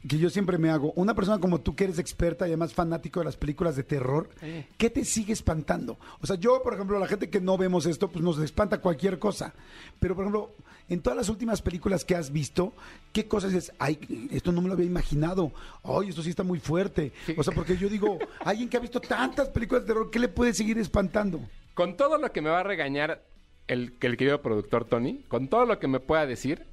que 0.07 0.19
yo 0.19 0.29
siempre 0.29 0.59
me 0.59 0.69
hago. 0.69 0.93
Una 0.95 1.15
persona 1.15 1.39
como 1.39 1.59
tú 1.61 1.75
que 1.75 1.85
eres 1.85 1.97
experta 1.97 2.45
y 2.45 2.51
además 2.51 2.75
fanático 2.75 3.19
de 3.19 3.25
las 3.25 3.35
películas 3.35 3.75
de 3.75 3.81
terror. 3.83 4.29
¿qué 4.77 4.91
te 4.91 5.03
sigue 5.03 5.33
espantando? 5.33 5.97
O 6.21 6.27
sea, 6.27 6.35
yo, 6.35 6.61
por 6.61 6.75
ejemplo, 6.75 6.99
la 6.99 7.07
gente 7.07 7.31
que 7.31 7.41
no 7.41 7.57
vemos 7.57 7.87
esto, 7.87 8.11
pues 8.11 8.23
nos 8.23 8.37
espanta 8.37 8.79
cualquier 8.79 9.17
cosa. 9.17 9.55
Pero, 9.99 10.13
por 10.15 10.23
ejemplo, 10.25 10.51
en 10.87 11.01
todas 11.01 11.17
las 11.17 11.29
últimas 11.29 11.61
películas 11.63 12.05
que 12.05 12.15
has 12.15 12.31
visto, 12.31 12.73
¿qué 13.11 13.27
cosas 13.27 13.53
dices? 13.53 13.73
Ay, 13.79 14.27
esto 14.31 14.51
no 14.51 14.61
me 14.61 14.67
lo 14.67 14.73
había 14.75 14.85
imaginado. 14.85 15.51
Ay, 15.83 16.09
esto 16.09 16.21
sí 16.21 16.29
está 16.29 16.43
muy 16.43 16.59
fuerte. 16.59 17.11
O 17.37 17.43
sea, 17.43 17.53
porque 17.55 17.75
yo 17.75 17.89
digo, 17.89 18.19
alguien 18.45 18.69
que 18.69 18.77
ha 18.77 18.81
visto 18.81 18.99
tantas 19.01 19.49
películas 19.49 19.81
de 19.83 19.87
terror, 19.87 20.11
¿qué 20.11 20.19
le 20.19 20.27
puede 20.27 20.53
seguir 20.53 20.77
espantando? 20.77 21.41
Con 21.73 21.97
todo 21.97 22.17
lo 22.17 22.31
que 22.31 22.41
me 22.41 22.49
va 22.49 22.59
a 22.59 22.63
regañar 22.63 23.23
el, 23.67 23.95
el 24.01 24.17
querido 24.17 24.41
productor 24.41 24.85
Tony, 24.85 25.23
con 25.27 25.47
todo 25.47 25.65
lo 25.65 25.79
que 25.79 25.87
me 25.87 25.99
pueda 25.99 26.25
decir, 26.25 26.65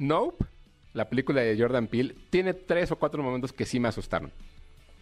Nope, 0.00 0.46
la 0.94 1.10
película 1.10 1.42
de 1.42 1.60
Jordan 1.60 1.86
Peele, 1.86 2.16
tiene 2.30 2.54
tres 2.54 2.90
o 2.90 2.96
cuatro 2.96 3.22
momentos 3.22 3.52
que 3.52 3.66
sí 3.66 3.78
me 3.78 3.88
asustaron. 3.88 4.32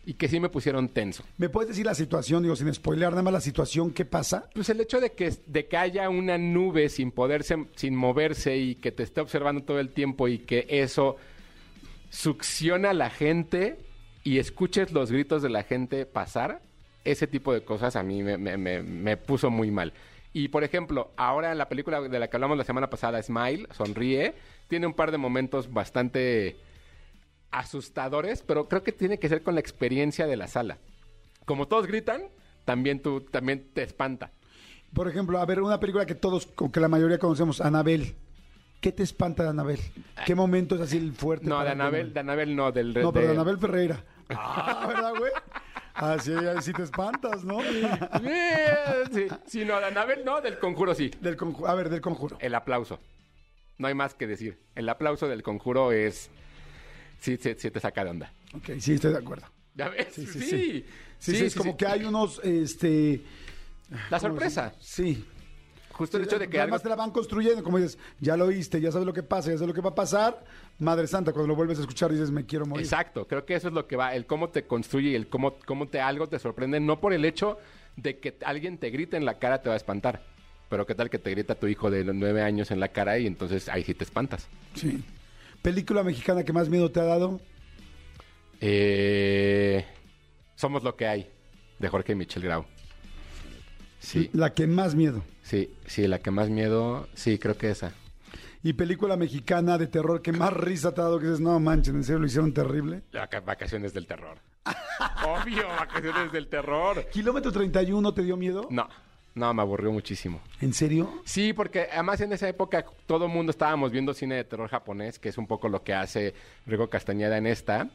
Y 0.04 0.14
que 0.14 0.26
sí 0.26 0.40
me 0.40 0.48
pusieron 0.48 0.88
tenso. 0.88 1.22
¿Me 1.36 1.48
puedes 1.48 1.68
decir 1.68 1.86
la 1.86 1.94
situación, 1.94 2.42
digo, 2.42 2.56
sin 2.56 2.72
spoilear 2.74 3.12
nada 3.12 3.22
más 3.22 3.32
la 3.32 3.40
situación, 3.40 3.92
qué 3.92 4.04
pasa? 4.04 4.48
Pues 4.54 4.68
el 4.70 4.80
hecho 4.80 5.00
de 5.00 5.12
que, 5.12 5.32
de 5.46 5.68
que 5.68 5.76
haya 5.76 6.08
una 6.08 6.36
nube 6.36 6.88
sin 6.88 7.12
poderse, 7.12 7.66
sin 7.76 7.94
moverse 7.94 8.56
y 8.56 8.74
que 8.74 8.90
te 8.90 9.04
esté 9.04 9.20
observando 9.20 9.62
todo 9.62 9.78
el 9.78 9.90
tiempo 9.90 10.26
y 10.26 10.38
que 10.38 10.66
eso 10.68 11.16
succiona 12.10 12.90
a 12.90 12.94
la 12.94 13.10
gente 13.10 13.78
y 14.24 14.38
escuches 14.38 14.92
los 14.92 15.12
gritos 15.12 15.42
de 15.42 15.50
la 15.50 15.62
gente 15.62 16.06
pasar, 16.06 16.62
ese 17.10 17.26
tipo 17.26 17.52
de 17.52 17.62
cosas 17.64 17.96
a 17.96 18.02
mí 18.02 18.22
me, 18.22 18.36
me- 18.38 18.56
me- 18.56 18.82
me 18.82 19.16
puso 19.16 19.50
muy 19.50 19.70
mal. 19.70 19.92
Y 20.32 20.48
por 20.48 20.62
ejemplo, 20.62 21.10
ahora 21.16 21.50
en 21.52 21.58
la 21.58 21.68
película 21.68 22.00
de 22.02 22.18
la 22.18 22.28
que 22.28 22.36
hablamos 22.36 22.58
la 22.58 22.64
semana 22.64 22.90
pasada, 22.90 23.22
Smile, 23.22 23.66
Sonríe, 23.72 24.34
tiene 24.68 24.86
un 24.86 24.94
par 24.94 25.10
de 25.10 25.18
momentos 25.18 25.72
bastante 25.72 26.56
asustadores, 27.50 28.42
pero 28.42 28.68
creo 28.68 28.82
que 28.82 28.92
tiene 28.92 29.18
que 29.18 29.28
ser 29.28 29.42
con 29.42 29.54
la 29.54 29.60
experiencia 29.60 30.26
de 30.26 30.36
la 30.36 30.46
sala. 30.48 30.78
Como 31.46 31.66
todos 31.66 31.86
gritan, 31.86 32.22
también 32.64 33.00
tú 33.00 33.22
también 33.22 33.68
te 33.72 33.82
espanta. 33.82 34.30
Por 34.92 35.08
ejemplo, 35.08 35.38
a 35.38 35.46
ver, 35.46 35.60
una 35.62 35.80
película 35.80 36.06
que 36.06 36.14
todos, 36.14 36.46
que 36.72 36.80
la 36.80 36.88
mayoría 36.88 37.18
conocemos, 37.18 37.60
Anabel. 37.60 38.14
¿Qué 38.80 38.92
te 38.92 39.02
espanta 39.02 39.42
de 39.42 39.48
Anabel? 39.48 39.80
¿Qué 40.24 40.34
momento 40.36 40.76
es 40.76 40.82
así 40.82 40.98
el 40.98 41.12
fuerte? 41.12 41.46
No, 41.48 41.62
de? 41.64 41.70
Anabel, 41.70 42.12
de 42.14 42.20
Anabel 42.20 42.54
no, 42.54 42.70
del 42.70 42.94
No, 42.94 43.12
pero 43.12 43.26
de 43.26 43.32
de- 43.32 43.34
Anabel 43.40 43.58
Ferreira. 43.58 44.04
Ah, 44.30 44.84
¿verdad, 44.86 45.12
güey? 45.18 45.32
Así, 45.98 46.32
ahí 46.32 46.62
sí 46.62 46.72
te 46.72 46.82
espantas, 46.84 47.44
¿no? 47.44 47.58
Sí, 47.60 49.26
sí, 49.46 49.64
no, 49.64 49.78
de 49.80 49.86
Anabel 49.86 50.24
no, 50.24 50.40
del 50.40 50.58
conjuro 50.58 50.94
sí. 50.94 51.10
Del 51.20 51.36
conju- 51.36 51.68
a 51.68 51.74
ver, 51.74 51.88
del 51.90 52.00
conjuro. 52.00 52.36
El 52.40 52.54
aplauso. 52.54 53.00
No 53.78 53.88
hay 53.88 53.94
más 53.94 54.14
que 54.14 54.26
decir. 54.26 54.58
El 54.74 54.88
aplauso 54.88 55.28
del 55.28 55.42
conjuro 55.42 55.92
es. 55.92 56.30
Sí, 57.20 57.36
sí, 57.40 57.54
sí 57.58 57.70
te 57.70 57.80
saca 57.80 58.04
de 58.04 58.10
onda. 58.10 58.32
Ok, 58.54 58.70
sí, 58.80 58.94
estoy 58.94 59.12
de 59.12 59.18
acuerdo. 59.18 59.46
¿Ya 59.74 59.88
ves? 59.88 60.08
Sí, 60.12 60.26
Sí, 60.26 60.32
sí, 60.32 60.40
sí. 60.40 60.48
sí. 60.50 60.86
Sí, 61.18 61.36
sí, 61.36 61.44
es 61.46 61.54
como 61.56 61.76
que 61.76 61.86
hay 61.86 62.04
unos, 62.04 62.40
este... 62.44 63.20
La 64.10 64.20
sorpresa. 64.20 64.72
Sí. 64.80 65.24
Justo 65.98 66.16
el 66.16 66.22
hecho 66.22 66.38
de 66.38 66.48
que 66.48 66.60
algo. 66.60 66.74
Además 66.74 66.82
te 66.84 66.88
la 66.88 66.94
van 66.94 67.10
construyendo, 67.10 67.64
como 67.64 67.78
dices, 67.78 67.98
ya 68.20 68.36
lo 68.36 68.44
oíste, 68.44 68.80
ya 68.80 68.92
sabes 68.92 69.04
lo 69.04 69.12
que 69.12 69.24
pasa, 69.24 69.50
ya 69.50 69.56
sabes 69.56 69.66
lo 69.66 69.74
que 69.74 69.80
va 69.80 69.90
a 69.90 69.94
pasar. 69.96 70.44
Madre 70.78 71.08
Santa, 71.08 71.32
cuando 71.32 71.48
lo 71.48 71.56
vuelves 71.56 71.78
a 71.78 71.80
escuchar 71.80 72.12
dices, 72.12 72.30
me 72.30 72.46
quiero 72.46 72.66
morir. 72.66 72.84
Exacto, 72.84 73.26
creo 73.26 73.44
que 73.44 73.56
eso 73.56 73.66
es 73.66 73.74
lo 73.74 73.88
que 73.88 73.96
va, 73.96 74.14
el 74.14 74.24
cómo 74.24 74.48
te 74.50 74.64
construye 74.64 75.10
y 75.10 75.14
el 75.16 75.28
cómo, 75.28 75.56
cómo 75.66 75.88
te 75.88 76.00
algo 76.00 76.28
te 76.28 76.38
sorprende, 76.38 76.78
no 76.78 77.00
por 77.00 77.12
el 77.12 77.24
hecho 77.24 77.58
de 77.96 78.18
que 78.20 78.36
alguien 78.44 78.78
te 78.78 78.90
grite 78.90 79.16
en 79.16 79.24
la 79.24 79.40
cara 79.40 79.60
te 79.60 79.68
va 79.70 79.74
a 79.74 79.76
espantar, 79.76 80.22
pero 80.68 80.86
qué 80.86 80.94
tal 80.94 81.10
que 81.10 81.18
te 81.18 81.30
grita 81.32 81.56
tu 81.56 81.66
hijo 81.66 81.90
de 81.90 82.04
los 82.04 82.14
nueve 82.14 82.42
años 82.42 82.70
en 82.70 82.78
la 82.78 82.88
cara 82.88 83.18
y 83.18 83.26
entonces 83.26 83.68
ahí 83.68 83.82
sí 83.82 83.92
te 83.92 84.04
espantas. 84.04 84.46
Sí. 84.74 85.02
¿Película 85.62 86.04
mexicana 86.04 86.44
que 86.44 86.52
más 86.52 86.68
miedo 86.68 86.92
te 86.92 87.00
ha 87.00 87.04
dado? 87.04 87.40
Eh, 88.60 89.84
somos 90.54 90.84
lo 90.84 90.94
que 90.94 91.08
hay, 91.08 91.28
de 91.80 91.88
Jorge 91.88 92.14
Michel 92.14 92.44
Grau. 92.44 92.66
Sí, 94.00 94.30
La 94.32 94.52
que 94.54 94.66
más 94.66 94.94
miedo. 94.94 95.22
sí, 95.42 95.74
sí, 95.86 96.06
la 96.06 96.18
que 96.20 96.30
más 96.30 96.48
miedo, 96.48 97.08
sí, 97.14 97.38
creo 97.38 97.56
que 97.58 97.70
esa. 97.70 97.92
¿Y 98.62 98.72
película 98.72 99.16
mexicana 99.16 99.78
de 99.78 99.86
terror 99.86 100.20
que 100.22 100.32
más 100.32 100.52
risa 100.52 100.92
te 100.92 101.00
ha 101.00 101.04
dado? 101.04 101.18
Que 101.18 101.26
dices, 101.26 101.40
no 101.40 101.58
manches, 101.60 101.94
en 101.94 102.04
serio 102.04 102.18
lo 102.20 102.26
hicieron 102.26 102.52
terrible. 102.52 103.02
Vaca- 103.12 103.40
Vacaciones 103.40 103.92
del 103.94 104.06
terror. 104.06 104.38
Obvio, 105.26 105.66
vacaciones 105.68 106.32
del 106.32 106.48
terror. 106.48 107.06
¿Kilómetro 107.12 107.52
31 107.52 108.12
te 108.14 108.22
dio 108.22 108.36
miedo? 108.36 108.66
No, 108.70 108.88
no, 109.34 109.54
me 109.54 109.62
aburrió 109.62 109.92
muchísimo. 109.92 110.40
¿En 110.60 110.72
serio? 110.74 111.22
Sí, 111.24 111.52
porque 111.52 111.88
además 111.92 112.20
en 112.20 112.32
esa 112.32 112.48
época 112.48 112.84
todo 113.06 113.26
el 113.26 113.32
mundo 113.32 113.50
estábamos 113.50 113.92
viendo 113.92 114.12
cine 114.12 114.34
de 114.36 114.44
terror 114.44 114.68
japonés, 114.68 115.18
que 115.18 115.28
es 115.28 115.38
un 115.38 115.46
poco 115.46 115.68
lo 115.68 115.82
que 115.84 115.94
hace 115.94 116.34
Rigo 116.66 116.88
Castañeda 116.90 117.38
en 117.38 117.46
esta, 117.46 117.88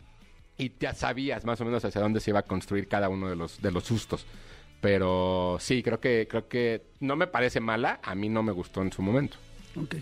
y 0.57 0.71
ya 0.79 0.93
sabías 0.93 1.43
más 1.45 1.59
o 1.61 1.65
menos 1.65 1.83
hacia 1.83 2.01
dónde 2.01 2.19
se 2.21 2.31
iba 2.31 2.39
a 2.39 2.43
construir 2.43 2.87
cada 2.87 3.09
uno 3.09 3.27
de 3.29 3.35
los, 3.35 3.61
de 3.61 3.71
los 3.71 3.83
sustos. 3.83 4.25
Pero 4.83 5.55
sí, 5.61 5.81
creo 5.81 6.01
que, 6.01 6.27
creo 6.29 6.49
que 6.49 6.81
no 6.99 7.15
me 7.15 7.25
parece 7.25 7.61
mala, 7.61 8.01
a 8.03 8.15
mí 8.15 8.27
no 8.27 8.43
me 8.43 8.51
gustó 8.51 8.81
en 8.81 8.91
su 8.91 9.01
momento. 9.01 9.37
Ok. 9.77 9.95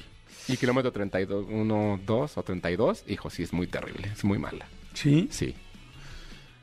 Y 0.48 0.58
kilómetro 0.58 0.92
32, 0.92 1.46
1, 1.48 2.00
2 2.04 2.38
o 2.38 2.44
32, 2.44 3.04
hijo, 3.08 3.30
sí 3.30 3.44
es 3.44 3.54
muy 3.54 3.68
terrible, 3.68 4.10
es 4.12 4.24
muy 4.24 4.40
mala. 4.40 4.66
¿Sí? 4.96 5.28
Sí. 5.30 5.54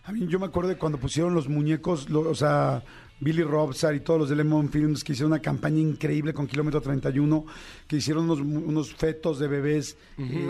A 0.05 0.11
mí 0.11 0.27
yo 0.27 0.41
me 0.41 0.47
acuerdo 0.47 0.69
de 0.71 0.77
cuando 0.77 0.99
pusieron 0.99 1.33
los 1.33 1.49
muñecos, 1.49 2.11
lo- 2.11 2.29
o 2.29 2.35
sea, 2.35 2.83
Billy 3.21 3.43
Robsar 3.45 3.95
y 3.95 4.01
todos 4.01 4.19
los 4.19 4.29
de 4.29 4.35
Lemon 4.35 4.69
Films 4.69 5.05
que 5.05 5.13
hicieron 5.13 5.31
una 5.33 5.41
campaña 5.41 5.79
increíble 5.79 6.35
con 6.35 6.49
Kilómetro 6.49 6.81
31, 6.81 7.47
que 7.87 7.97
hicieron 7.99 8.25
unos, 8.25 8.41
unos 8.41 8.93
fetos 8.95 9.39
de 9.39 9.47
bebés. 9.47 9.97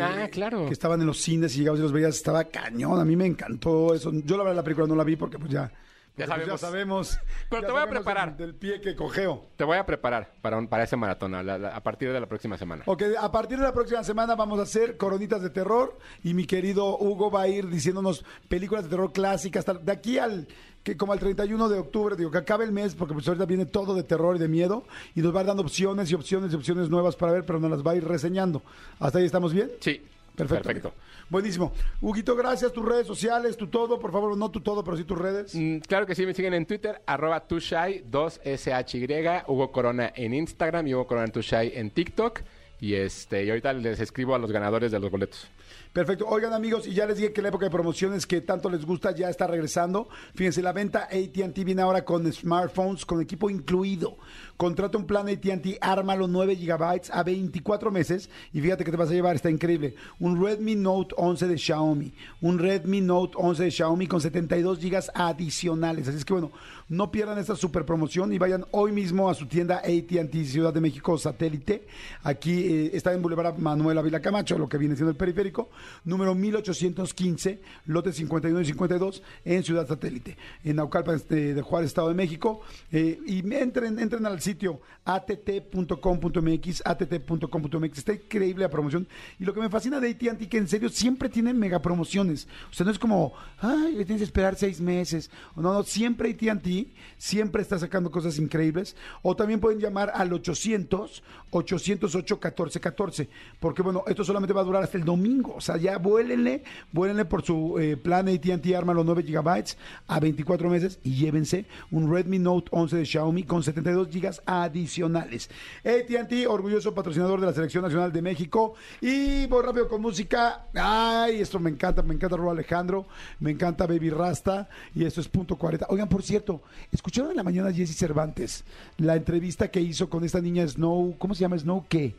Ah, 0.00 0.28
claro. 0.32 0.64
que 0.66 0.72
estaban 0.72 1.00
en 1.02 1.06
los 1.06 1.18
cines 1.18 1.54
y 1.54 1.58
llegabas 1.58 1.80
y 1.80 1.82
los 1.82 1.92
veías, 1.92 2.16
estaba 2.16 2.44
cañón, 2.44 2.98
a 2.98 3.04
mí 3.04 3.14
me 3.14 3.26
encantó 3.26 3.92
eso. 3.94 4.10
Yo 4.24 4.38
la 4.38 4.44
verdad 4.44 4.56
la 4.56 4.62
película 4.64 4.86
no 4.86 4.96
la 4.96 5.04
vi 5.04 5.16
porque 5.16 5.38
pues 5.38 5.50
ya... 5.50 5.70
Ya 6.18 6.26
porque, 6.26 6.46
pues, 6.46 6.60
sabemos. 6.60 7.08
sabemos. 7.08 7.20
Pero 7.50 7.62
ya 7.62 7.66
te 7.66 7.72
voy 7.72 7.80
a 7.80 7.84
sabemos 7.84 8.04
preparar. 8.04 8.36
Del, 8.36 8.54
pie 8.54 8.80
que 8.80 8.94
cogeo. 8.96 9.46
Te 9.56 9.64
voy 9.64 9.76
a 9.78 9.86
preparar 9.86 10.32
para, 10.42 10.58
un- 10.58 10.68
para 10.68 10.84
ese 10.84 10.96
maratón 10.96 11.34
a, 11.34 11.42
la- 11.42 11.58
la- 11.58 11.76
a 11.76 11.82
partir 11.82 12.12
de 12.12 12.20
la 12.20 12.26
próxima 12.26 12.58
semana. 12.58 12.82
Ok, 12.86 13.02
a 13.18 13.30
partir 13.32 13.58
de 13.58 13.64
la 13.64 13.72
próxima 13.72 14.02
semana 14.04 14.34
vamos 14.34 14.58
a 14.58 14.62
hacer 14.62 14.96
coronitas 14.96 15.40
de 15.42 15.50
terror 15.50 15.98
y 16.22 16.34
mi 16.34 16.46
querido 16.46 16.98
Hugo 16.98 17.30
va 17.30 17.42
a 17.42 17.48
ir 17.48 17.68
diciéndonos 17.68 18.24
películas 18.48 18.84
de 18.84 18.90
terror 18.90 19.12
clásicas, 19.12 19.60
hasta 19.68 19.74
de 19.80 19.92
aquí 19.92 20.18
al 20.18 20.48
que 20.82 20.96
como 20.96 21.12
al 21.12 21.18
31 21.18 21.68
de 21.68 21.78
octubre, 21.78 22.16
digo 22.16 22.30
que 22.30 22.38
acabe 22.38 22.64
el 22.64 22.72
mes 22.72 22.94
porque 22.94 23.12
pues 23.12 23.26
ahorita 23.28 23.44
viene 23.46 23.66
todo 23.66 23.94
de 23.94 24.04
terror 24.04 24.36
y 24.36 24.38
de 24.38 24.48
miedo 24.48 24.84
y 25.14 25.20
nos 25.20 25.34
va 25.36 25.44
dando 25.44 25.62
opciones 25.62 26.10
y 26.10 26.14
opciones 26.14 26.52
y 26.52 26.56
opciones 26.56 26.88
nuevas 26.88 27.14
para 27.16 27.32
ver, 27.32 27.44
pero 27.44 27.58
nos 27.60 27.70
las 27.70 27.82
va 27.86 27.90
a 27.90 27.96
ir 27.96 28.04
reseñando. 28.06 28.62
¿Hasta 28.98 29.18
ahí 29.18 29.26
estamos 29.26 29.52
bien? 29.52 29.70
Sí. 29.80 30.00
Perfecto. 30.46 30.94
Buenísimo. 31.28 31.72
Huguito, 32.00 32.36
gracias. 32.36 32.72
Tus 32.72 32.84
redes 32.84 33.06
sociales, 33.06 33.56
tu 33.56 33.66
todo, 33.66 33.98
por 33.98 34.12
favor, 34.12 34.36
no 34.36 34.50
tu 34.50 34.60
todo, 34.60 34.84
pero 34.84 34.96
sí 34.96 35.04
tus 35.04 35.18
redes. 35.18 35.54
Mm, 35.54 35.78
claro 35.78 36.06
que 36.06 36.14
sí, 36.14 36.24
me 36.24 36.34
siguen 36.34 36.54
en 36.54 36.66
Twitter, 36.66 37.02
arroba 37.06 37.46
tushai, 37.46 38.04
2SHY, 38.10 39.44
Hugo 39.46 39.72
Corona 39.72 40.12
en 40.14 40.34
Instagram 40.34 40.86
y 40.86 40.94
Hugo 40.94 41.06
Corona 41.06 41.28
Tushai 41.28 41.72
en 41.74 41.90
TikTok. 41.90 42.40
Y 42.80 42.94
este, 42.94 43.44
y 43.44 43.50
ahorita 43.50 43.72
les 43.72 43.98
escribo 44.00 44.34
a 44.34 44.38
los 44.38 44.52
ganadores 44.52 44.92
de 44.92 45.00
los 45.00 45.10
boletos. 45.10 45.48
Perfecto. 45.92 46.26
Oigan, 46.28 46.52
amigos, 46.52 46.86
y 46.86 46.94
ya 46.94 47.06
les 47.06 47.16
dije 47.16 47.32
que 47.32 47.42
la 47.42 47.48
época 47.48 47.64
de 47.64 47.70
promociones 47.70 48.26
que 48.26 48.40
tanto 48.40 48.68
les 48.68 48.84
gusta 48.84 49.10
ya 49.12 49.30
está 49.30 49.46
regresando. 49.46 50.08
Fíjense, 50.34 50.62
la 50.62 50.72
venta 50.72 51.04
AT&T 51.04 51.64
viene 51.64 51.82
ahora 51.82 52.04
con 52.04 52.30
smartphones, 52.32 53.06
con 53.06 53.20
equipo 53.20 53.50
incluido. 53.50 54.16
Contrata 54.58 54.98
un 54.98 55.06
plan 55.06 55.28
AT&T, 55.28 55.78
ármalo 55.80 56.26
9 56.26 56.56
gigabytes 56.56 57.10
a 57.12 57.22
24 57.22 57.92
meses 57.92 58.28
y 58.52 58.60
fíjate 58.60 58.84
que 58.84 58.90
te 58.90 58.96
vas 58.96 59.08
a 59.08 59.12
llevar, 59.12 59.36
está 59.36 59.50
increíble. 59.50 59.94
Un 60.18 60.44
Redmi 60.44 60.74
Note 60.74 61.14
11 61.16 61.46
de 61.46 61.56
Xiaomi, 61.56 62.12
un 62.40 62.58
Redmi 62.58 63.00
Note 63.00 63.34
11 63.36 63.62
de 63.62 63.70
Xiaomi 63.70 64.08
con 64.08 64.20
72 64.20 64.80
gigas 64.80 65.12
adicionales. 65.14 66.08
Así 66.08 66.18
es 66.18 66.24
que 66.24 66.32
bueno, 66.32 66.50
no 66.88 67.12
pierdan 67.12 67.38
esta 67.38 67.54
super 67.54 67.84
promoción 67.84 68.32
y 68.32 68.38
vayan 68.38 68.64
hoy 68.72 68.90
mismo 68.90 69.30
a 69.30 69.34
su 69.34 69.46
tienda 69.46 69.76
AT&T 69.76 70.44
Ciudad 70.44 70.74
de 70.74 70.80
México 70.80 71.16
Satélite. 71.18 71.86
Aquí 72.24 72.52
eh, 72.52 72.90
está 72.94 73.12
en 73.12 73.22
Boulevard 73.22 73.58
Manuel 73.58 73.98
Ávila 73.98 74.20
Camacho, 74.20 74.58
lo 74.58 74.68
que 74.68 74.78
viene 74.78 74.96
siendo 74.96 75.10
el 75.10 75.16
periférico, 75.16 75.68
número 76.04 76.34
1815, 76.34 77.60
lote 77.86 78.12
51 78.12 78.60
y 78.60 78.64
52 78.64 79.22
en 79.44 79.62
Ciudad 79.62 79.86
Satélite, 79.86 80.36
en 80.64 80.76
Naucalpan 80.76 81.16
este, 81.16 81.54
de 81.54 81.62
Juárez, 81.62 81.88
Estado 81.88 82.08
de 82.08 82.14
México. 82.14 82.60
Eh, 82.92 83.18
y 83.26 83.54
entren, 83.54 83.98
entren 83.98 84.26
al 84.26 84.40
sitio 84.40 84.80
att.com.mx, 85.04 86.82
att.com.mx. 86.84 87.98
Está 87.98 88.12
increíble 88.12 88.62
la 88.62 88.70
promoción. 88.70 89.06
Y 89.38 89.44
lo 89.44 89.54
que 89.54 89.60
me 89.60 89.70
fascina 89.70 90.00
de 90.00 90.10
AT&T 90.10 90.48
que 90.48 90.58
en 90.58 90.68
serio 90.68 90.88
siempre 90.88 91.28
tienen 91.28 91.58
mega 91.58 91.80
promociones. 91.80 92.46
O 92.70 92.74
sea, 92.74 92.84
no 92.84 92.92
es 92.92 92.98
como, 92.98 93.32
ay, 93.60 93.94
tienes 94.04 94.18
que 94.18 94.24
esperar 94.24 94.56
seis 94.56 94.80
meses. 94.80 95.30
No, 95.56 95.62
no, 95.62 95.82
siempre 95.82 96.30
AT&T 96.30 96.88
siempre 97.16 97.62
está 97.62 97.78
sacando 97.78 98.10
cosas 98.10 98.38
increíbles. 98.38 98.96
O 99.22 99.34
también 99.34 99.60
pueden 99.60 99.80
llamar 99.80 100.12
al 100.14 100.32
800 100.32 101.22
808 101.50 102.34
1414 102.36 103.28
porque 103.58 103.82
bueno, 103.82 104.04
esto 104.06 104.24
solamente 104.24 104.52
va 104.52 104.60
a 104.60 104.64
durar 104.64 104.82
hasta 104.82 104.98
el 104.98 105.04
domingo. 105.04 105.60
Ya 105.76 105.98
vuélenle, 105.98 106.62
vuélenle 106.92 107.24
por 107.24 107.44
su 107.44 107.78
eh, 107.78 107.96
plan 107.96 108.28
AT&T 108.28 108.76
Arma 108.76 108.94
los 108.94 109.04
9 109.04 109.22
gigabytes 109.22 109.76
a 110.06 110.20
24 110.20 110.70
meses 110.70 110.98
y 111.02 111.14
llévense 111.14 111.66
un 111.90 112.12
Redmi 112.12 112.38
Note 112.38 112.68
11 112.72 112.96
de 112.96 113.06
Xiaomi 113.06 113.42
con 113.42 113.62
72 113.62 114.08
gigas 114.08 114.42
adicionales. 114.46 115.50
AT&T, 115.84 116.46
orgulloso 116.46 116.94
patrocinador 116.94 117.40
de 117.40 117.46
la 117.46 117.52
Selección 117.52 117.82
Nacional 117.82 118.12
de 118.12 118.22
México. 118.22 118.74
Y 119.00 119.46
voy 119.46 119.64
rápido 119.64 119.88
con 119.88 120.00
música. 120.00 120.66
Ay, 120.74 121.40
esto 121.40 121.58
me 121.58 121.70
encanta, 121.70 122.02
me 122.02 122.14
encanta 122.14 122.36
Ro 122.36 122.50
Alejandro, 122.50 123.06
me 123.40 123.50
encanta 123.50 123.86
Baby 123.86 124.10
Rasta 124.10 124.68
y 124.94 125.04
esto 125.04 125.20
es 125.20 125.28
punto 125.28 125.56
40. 125.56 125.86
Oigan, 125.90 126.08
por 126.08 126.22
cierto, 126.22 126.62
escucharon 126.92 127.30
en 127.30 127.36
la 127.36 127.42
mañana 127.42 127.68
a 127.68 127.72
Jesse 127.72 127.96
Cervantes 127.96 128.64
la 128.96 129.16
entrevista 129.16 129.70
que 129.70 129.80
hizo 129.80 130.08
con 130.08 130.24
esta 130.24 130.40
niña 130.40 130.66
Snow, 130.66 131.16
¿cómo 131.18 131.34
se 131.34 131.40
llama? 131.40 131.58
Snow 131.58 131.86
qué? 131.88 132.14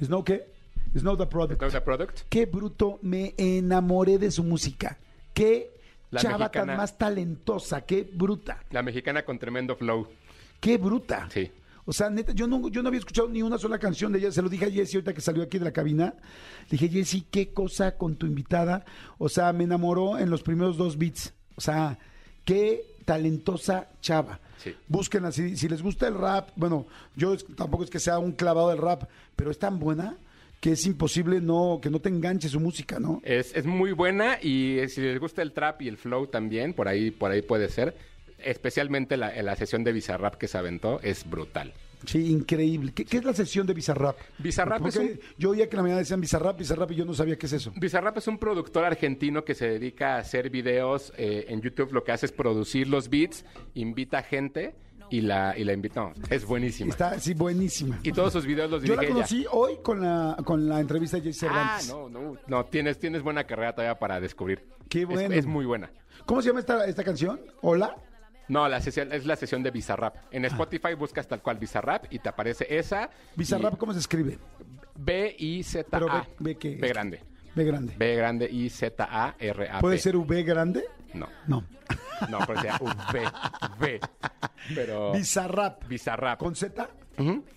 Snow 0.00 0.24
qué? 0.24 0.57
Snow 0.98 1.16
the 1.16 1.26
Product. 1.26 1.58
Snow 1.60 1.70
the 1.70 1.80
Product. 1.80 2.20
Qué 2.28 2.46
bruto, 2.46 2.98
me 3.02 3.34
enamoré 3.36 4.18
de 4.18 4.30
su 4.30 4.42
música. 4.44 4.98
Qué 5.34 5.70
La 6.10 6.20
chava 6.20 6.38
mexicana. 6.38 6.66
tan 6.72 6.76
más 6.76 6.98
talentosa, 6.98 7.82
qué 7.82 8.08
bruta, 8.12 8.62
La 8.70 8.82
mexicana 8.82 9.24
con 9.24 9.38
tremendo 9.38 9.76
flow. 9.76 10.08
qué 10.60 10.76
bruta. 10.78 11.28
Sí. 11.32 11.50
O 11.84 11.92
sea, 11.92 12.10
neta, 12.10 12.32
yo 12.32 12.46
no, 12.46 12.68
yo 12.68 12.82
no 12.82 12.88
había 12.88 12.98
escuchado 12.98 13.28
ni 13.28 13.40
una 13.42 13.56
sola 13.56 13.78
canción 13.78 14.12
de 14.12 14.18
ella. 14.18 14.30
Se 14.30 14.42
lo 14.42 14.50
dije 14.50 14.66
a 14.66 14.70
Jessie 14.70 14.98
ahorita 14.98 15.14
que 15.14 15.22
salió 15.22 15.42
aquí 15.42 15.58
de 15.58 15.64
la 15.64 15.72
cabina. 15.72 16.12
Le 16.68 16.76
dije, 16.76 16.88
Jessie, 16.90 17.24
qué 17.30 17.48
cosa 17.54 17.96
con 17.96 18.16
tu 18.16 18.26
invitada. 18.26 18.84
O 19.16 19.30
sea, 19.30 19.54
me 19.54 19.64
enamoró 19.64 20.18
en 20.18 20.28
los 20.28 20.42
primeros 20.42 20.76
dos 20.76 20.98
beats. 20.98 21.32
O 21.56 21.62
sea, 21.62 21.98
qué 22.44 22.84
talentosa 23.06 23.88
chava. 24.02 24.38
Sí. 24.58 24.74
Búsquenla. 24.86 25.32
Si, 25.32 25.56
si 25.56 25.66
les 25.66 25.80
gusta 25.80 26.06
el 26.08 26.14
rap, 26.14 26.50
bueno, 26.56 26.86
yo 27.16 27.34
tampoco 27.56 27.84
es 27.84 27.90
que 27.90 28.00
sea 28.00 28.18
un 28.18 28.32
clavado 28.32 28.68
del 28.68 28.78
rap, 28.78 29.04
pero 29.34 29.50
es 29.50 29.58
tan 29.58 29.78
buena 29.78 30.18
que 30.60 30.72
es 30.72 30.84
imposible 30.86 31.40
no 31.40 31.78
que 31.82 31.90
no 31.90 32.00
te 32.00 32.08
enganche 32.08 32.48
su 32.48 32.58
música, 32.60 32.98
¿no? 32.98 33.20
Es, 33.24 33.54
es 33.54 33.64
muy 33.66 33.92
buena 33.92 34.38
y 34.42 34.78
eh, 34.78 34.88
si 34.88 35.00
les 35.00 35.18
gusta 35.20 35.42
el 35.42 35.52
trap 35.52 35.82
y 35.82 35.88
el 35.88 35.96
flow 35.96 36.26
también, 36.26 36.74
por 36.74 36.88
ahí, 36.88 37.10
por 37.10 37.30
ahí 37.30 37.42
puede 37.42 37.68
ser. 37.68 37.96
Especialmente 38.38 39.16
la, 39.16 39.42
la 39.42 39.56
sesión 39.56 39.82
de 39.84 39.92
Bizarrap 39.92 40.36
que 40.36 40.46
se 40.46 40.56
aventó, 40.58 41.00
es 41.02 41.28
brutal. 41.28 41.74
Sí, 42.06 42.30
increíble. 42.30 42.92
¿Qué, 42.94 43.04
qué 43.04 43.16
es 43.16 43.24
la 43.24 43.32
sesión 43.34 43.66
de 43.66 43.74
Bizarrap? 43.74 44.16
Bizarrap 44.38 44.78
Porque 44.80 44.90
es 44.90 44.96
un- 44.96 45.20
Yo 45.36 45.50
oía 45.50 45.68
que 45.68 45.74
la 45.74 45.82
mañana 45.82 45.98
decían 45.98 46.20
Bizarrap, 46.20 46.56
Bizarrap 46.56 46.92
y 46.92 46.94
yo 46.94 47.04
no 47.04 47.14
sabía 47.14 47.36
qué 47.36 47.46
es 47.46 47.52
eso. 47.54 47.72
Bizarrap 47.74 48.16
es 48.18 48.28
un 48.28 48.38
productor 48.38 48.84
argentino 48.84 49.44
que 49.44 49.56
se 49.56 49.68
dedica 49.68 50.14
a 50.14 50.18
hacer 50.18 50.50
videos 50.50 51.12
eh, 51.16 51.46
en 51.48 51.60
YouTube. 51.60 51.92
Lo 51.92 52.04
que 52.04 52.12
hace 52.12 52.26
es 52.26 52.32
producir 52.32 52.86
los 52.86 53.08
beats, 53.10 53.44
invita 53.74 54.22
gente 54.22 54.74
y 55.10 55.20
la, 55.22 55.56
y 55.56 55.64
la 55.64 55.72
invita. 55.72 56.00
no, 56.00 56.12
es 56.30 56.44
buenísima. 56.44 56.90
Está, 56.90 57.18
sí, 57.18 57.34
buenísima. 57.34 57.98
Y 58.02 58.12
todos 58.12 58.32
sus 58.32 58.44
videos 58.46 58.70
los 58.70 58.82
Yo 58.82 58.94
dirige 58.94 58.96
la 58.96 59.02
ella. 59.04 59.14
conocí 59.14 59.46
hoy 59.50 59.78
con 59.82 60.00
la, 60.00 60.36
con 60.44 60.68
la 60.68 60.80
entrevista 60.80 61.16
de 61.18 61.22
Jay 61.22 61.32
Ah, 61.32 61.78
Cervantes. 61.80 61.88
no, 61.88 62.08
no, 62.08 62.36
no, 62.46 62.64
tienes, 62.66 62.98
tienes 62.98 63.22
buena 63.22 63.44
carrera 63.44 63.72
todavía 63.74 63.98
para 63.98 64.20
descubrir. 64.20 64.64
Qué 64.88 65.02
Es- 65.02 65.06
bueno. 65.08 65.34
Es, 65.34 65.46
muy 65.46 65.64
buena. 65.66 65.90
¿Cómo 66.26 66.42
se 66.42 66.48
llama 66.48 66.60
esta, 66.60 66.84
esta 66.86 67.04
canción? 67.04 67.40
¿Hola? 67.62 67.96
No, 68.48 68.66
la 68.68 68.80
sesión, 68.80 69.12
es 69.12 69.26
la 69.26 69.36
sesión 69.36 69.62
de 69.62 69.70
Bizarrap. 69.70 70.16
En 70.30 70.44
Spotify 70.46 70.94
buscas 70.94 71.28
tal 71.28 71.42
cual 71.42 71.58
Bizarrap 71.58 72.06
y 72.10 72.18
te 72.18 72.28
aparece 72.30 72.66
esa. 72.70 73.10
Bizarrap, 73.36 73.76
¿cómo 73.76 73.92
se 73.92 73.98
escribe? 73.98 74.38
B-I-Z-A. 74.96 75.84
Pero 75.90 76.06
B- 76.06 76.22
B 76.38 76.54
qué 76.56 76.72
es. 76.74 76.80
B 77.58 77.64
grande. 77.64 77.94
B 77.96 78.14
grande. 78.14 78.46
B 78.46 78.48
grande 78.48 78.50
I-Z-A-R-A. 78.50 79.80
¿Puede 79.80 79.98
ser 79.98 80.16
V 80.16 80.42
grande? 80.42 80.84
No, 81.14 81.28
No. 81.46 81.64
no, 82.28 82.38
pero 82.46 82.60
sea 82.60 82.78
V. 83.12 83.30
V. 83.80 84.00
Pero. 84.74 85.12
Bizarrap. 85.12 85.84
Bizarrap. 85.88 86.38
¿Con 86.38 86.54
Z? 86.54 86.88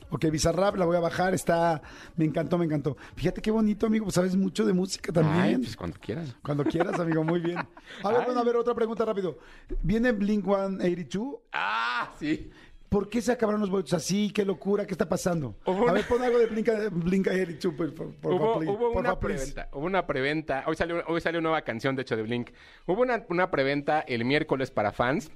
Ok, 0.09 0.25
Bizarrap, 0.31 0.75
la 0.75 0.85
voy 0.85 0.97
a 0.97 0.99
bajar, 0.99 1.33
está... 1.35 1.81
Me 2.15 2.25
encantó, 2.25 2.57
me 2.57 2.65
encantó. 2.65 2.97
Fíjate 3.15 3.41
qué 3.41 3.51
bonito, 3.51 3.85
amigo, 3.85 4.05
pues 4.05 4.15
sabes 4.15 4.35
mucho 4.35 4.65
de 4.65 4.73
música 4.73 5.13
también. 5.13 5.39
Ay, 5.39 5.57
pues 5.57 5.77
cuando 5.77 5.97
quieras. 5.99 6.35
Cuando 6.43 6.63
quieras, 6.65 6.99
amigo, 6.99 7.23
muy 7.23 7.39
bien. 7.39 7.59
A 8.03 8.09
ver, 8.09 8.17
Ay. 8.21 8.25
bueno, 8.25 8.41
a 8.41 8.43
ver, 8.43 8.55
otra 8.57 8.73
pregunta 8.73 9.05
rápido. 9.05 9.37
¿Viene 9.83 10.13
Blink-182? 10.17 11.39
¡Ah! 11.53 12.11
Sí. 12.19 12.49
¿Por 12.91 13.08
qué 13.08 13.21
se 13.21 13.32
acabaron 13.32 13.62
los 13.62 13.69
boletos 13.69 13.93
así? 13.93 14.32
¿Qué 14.34 14.43
locura? 14.43 14.86
¿Qué 14.86 14.91
está 14.93 15.08
pasando? 15.08 15.56
Hubo 15.65 15.77
A 15.77 15.82
una- 15.84 15.93
ver, 15.93 16.04
pon 16.10 16.21
algo 16.23 16.38
de 16.38 16.49
Blink- 16.49 16.89
Blink-182, 16.91 17.73
por, 17.77 17.95
por, 17.95 18.13
por 18.15 18.34
Hubo, 18.34 18.60
please. 18.60 18.69
hubo 18.73 18.91
Por 18.91 18.99
una 18.99 19.17
preventa, 19.17 19.69
hubo 19.71 19.86
una 19.86 20.06
preventa, 20.06 20.63
hoy 20.67 20.75
salió, 20.75 21.01
hoy 21.08 21.21
salió 21.21 21.39
una 21.39 21.51
nueva 21.51 21.62
canción 21.62 21.95
de 21.95 22.01
hecho 22.01 22.17
de 22.17 22.23
Blink. 22.23 22.49
Hubo 22.86 23.01
una, 23.01 23.23
una 23.30 23.49
preventa 23.49 24.01
el 24.01 24.25
miércoles 24.25 24.71
para 24.71 24.91
fans 24.91 25.32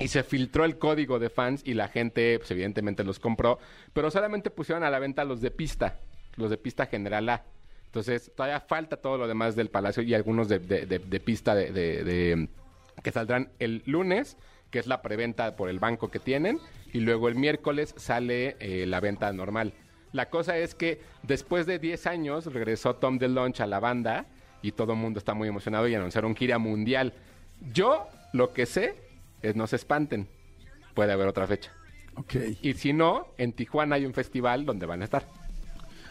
y 0.00 0.08
se 0.08 0.24
filtró 0.24 0.64
el 0.64 0.78
código 0.78 1.20
de 1.20 1.30
fans 1.30 1.62
y 1.64 1.74
la 1.74 1.86
gente 1.86 2.40
pues 2.40 2.50
evidentemente 2.50 3.04
los 3.04 3.20
compró, 3.20 3.60
pero 3.92 4.10
solamente 4.10 4.50
pusieron 4.50 4.82
a 4.82 4.90
la 4.90 4.98
venta 4.98 5.22
los 5.24 5.40
de 5.40 5.52
pista, 5.52 6.00
los 6.34 6.50
de 6.50 6.56
pista 6.58 6.86
general 6.86 7.28
A. 7.28 7.44
Entonces 7.84 8.32
todavía 8.34 8.58
falta 8.58 8.96
todo 8.96 9.16
lo 9.16 9.28
demás 9.28 9.54
del 9.54 9.68
Palacio 9.70 10.02
y 10.02 10.12
algunos 10.12 10.48
de, 10.48 10.58
de- 10.58 10.86
de- 10.86 10.98
de 10.98 11.20
pista 11.20 11.54
de, 11.54 11.70
de- 11.70 12.02
de- 12.02 12.48
que 13.04 13.12
saldrán 13.12 13.50
el 13.60 13.84
lunes, 13.86 14.36
que 14.72 14.80
es 14.80 14.88
la 14.88 15.00
preventa 15.02 15.54
por 15.54 15.68
el 15.70 15.78
banco 15.78 16.08
que 16.10 16.18
tienen, 16.18 16.58
y 16.96 17.00
luego 17.00 17.28
el 17.28 17.34
miércoles 17.34 17.92
sale 17.98 18.56
eh, 18.58 18.86
la 18.86 19.00
venta 19.00 19.30
normal. 19.30 19.74
La 20.12 20.30
cosa 20.30 20.56
es 20.56 20.74
que 20.74 20.98
después 21.22 21.66
de 21.66 21.78
10 21.78 22.06
años 22.06 22.46
regresó 22.46 22.96
Tom 22.96 23.18
DeLonge 23.18 23.62
a 23.62 23.66
la 23.66 23.80
banda 23.80 24.24
y 24.62 24.72
todo 24.72 24.94
el 24.94 24.98
mundo 24.98 25.18
está 25.18 25.34
muy 25.34 25.46
emocionado 25.46 25.86
y 25.88 25.94
anunciaron 25.94 26.34
gira 26.34 26.56
mundial. 26.56 27.12
Yo 27.74 28.08
lo 28.32 28.54
que 28.54 28.64
sé 28.64 28.94
es 29.42 29.56
no 29.56 29.66
se 29.66 29.76
espanten, 29.76 30.26
puede 30.94 31.12
haber 31.12 31.28
otra 31.28 31.46
fecha. 31.46 31.70
Y 32.62 32.72
si 32.72 32.94
no, 32.94 33.28
en 33.36 33.52
Tijuana 33.52 33.96
hay 33.96 34.06
un 34.06 34.14
festival 34.14 34.64
donde 34.64 34.86
van 34.86 35.02
a 35.02 35.04
estar. 35.04 35.26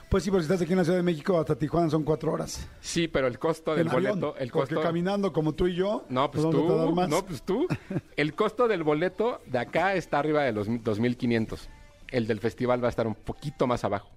Pues 0.10 0.24
sí, 0.24 0.30
porque 0.32 0.44
si 0.46 0.52
estás 0.54 0.62
aquí 0.64 0.72
en 0.74 0.78
la 0.78 0.84
Ciudad 0.86 1.00
de 1.00 1.04
México, 1.04 1.38
hasta 1.40 1.56
Tijuana 1.58 1.90
son 1.90 2.04
cuatro 2.04 2.32
horas. 2.32 2.68
Sí, 2.80 3.08
pero 3.08 3.28
el 3.28 3.38
costo 3.40 3.72
del 3.76 3.88
En 3.88 3.94
avión, 3.94 4.20
boleto, 4.22 4.38
el 4.38 4.50
porque 4.52 4.76
costo 4.76 4.88
caminando 4.88 5.34
como 5.34 5.54
tú 5.54 5.68
y 5.68 5.76
yo, 5.76 6.06
No, 6.10 6.30
pues 6.32 6.44
¿dónde 6.44 6.60
te 6.60 6.64
va 6.68 6.74
a 6.74 6.78
dar 6.78 6.88
tú, 6.88 6.96
más? 6.96 7.10
no, 7.10 7.26
pues 7.26 7.42
tú. 7.42 7.68
El 8.16 8.34
costo 8.36 8.68
del 8.68 8.84
boleto 8.84 9.42
de 9.48 9.60
acá 9.60 9.94
está 9.96 10.20
arriba 10.20 10.44
de 10.44 10.54
los 10.54 10.70
2.500. 10.70 11.68
El 12.10 12.28
del 12.28 12.40
festival 12.40 12.82
va 12.82 12.88
a 12.88 12.90
estar 12.92 13.08
un 13.08 13.16
poquito 13.16 13.68
más 13.68 13.84
abajo. 13.84 14.10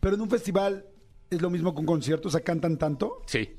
Pero 0.00 0.16
en 0.16 0.20
un 0.20 0.28
festival 0.28 0.84
es 1.30 1.40
lo 1.40 1.50
mismo 1.50 1.74
con 1.74 1.86
conciertos, 1.86 2.34
o 2.34 2.36
sea, 2.38 2.44
cantan 2.44 2.76
tanto. 2.76 3.22
Sí. 3.26 3.56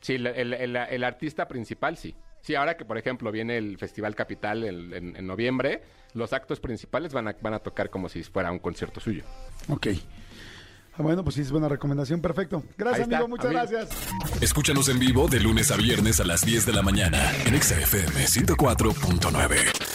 Sí, 0.00 0.14
el, 0.14 0.26
el- 0.26 0.52
el- 0.54 0.76
el 0.76 1.04
artista 1.04 1.48
principal 1.48 1.96
sí. 1.96 2.14
Sí, 2.42 2.54
ahora 2.54 2.76
que, 2.76 2.84
por 2.84 2.98
ejemplo, 2.98 3.32
viene 3.32 3.56
el 3.58 3.78
Festival 3.78 4.14
Capital 4.14 4.62
en 4.64 5.26
noviembre, 5.26 5.82
los 6.14 6.32
actos 6.32 6.60
principales 6.60 7.12
van 7.12 7.28
a, 7.28 7.36
van 7.42 7.52
a 7.54 7.58
tocar 7.58 7.90
como 7.90 8.08
si 8.08 8.22
fuera 8.22 8.50
un 8.52 8.58
concierto 8.60 9.00
suyo. 9.00 9.24
Ok. 9.68 9.88
Ah, 10.98 11.02
Bueno, 11.02 11.22
pues 11.22 11.36
sí, 11.36 11.42
es 11.42 11.50
buena 11.52 11.68
recomendación. 11.68 12.20
Perfecto. 12.20 12.62
Gracias, 12.76 13.02
está, 13.04 13.16
amigo. 13.18 13.28
Muchas 13.28 13.46
amigo. 13.46 13.60
gracias. 13.70 13.88
Escúchanos 14.40 14.88
en 14.88 14.98
vivo 14.98 15.28
de 15.28 15.40
lunes 15.40 15.70
a 15.70 15.76
viernes 15.76 16.20
a 16.20 16.24
las 16.24 16.44
10 16.44 16.66
de 16.66 16.72
la 16.72 16.82
mañana 16.82 17.32
en 17.46 17.54
Exa 17.54 17.78
FM 17.80 18.24
104.9. 18.26 19.87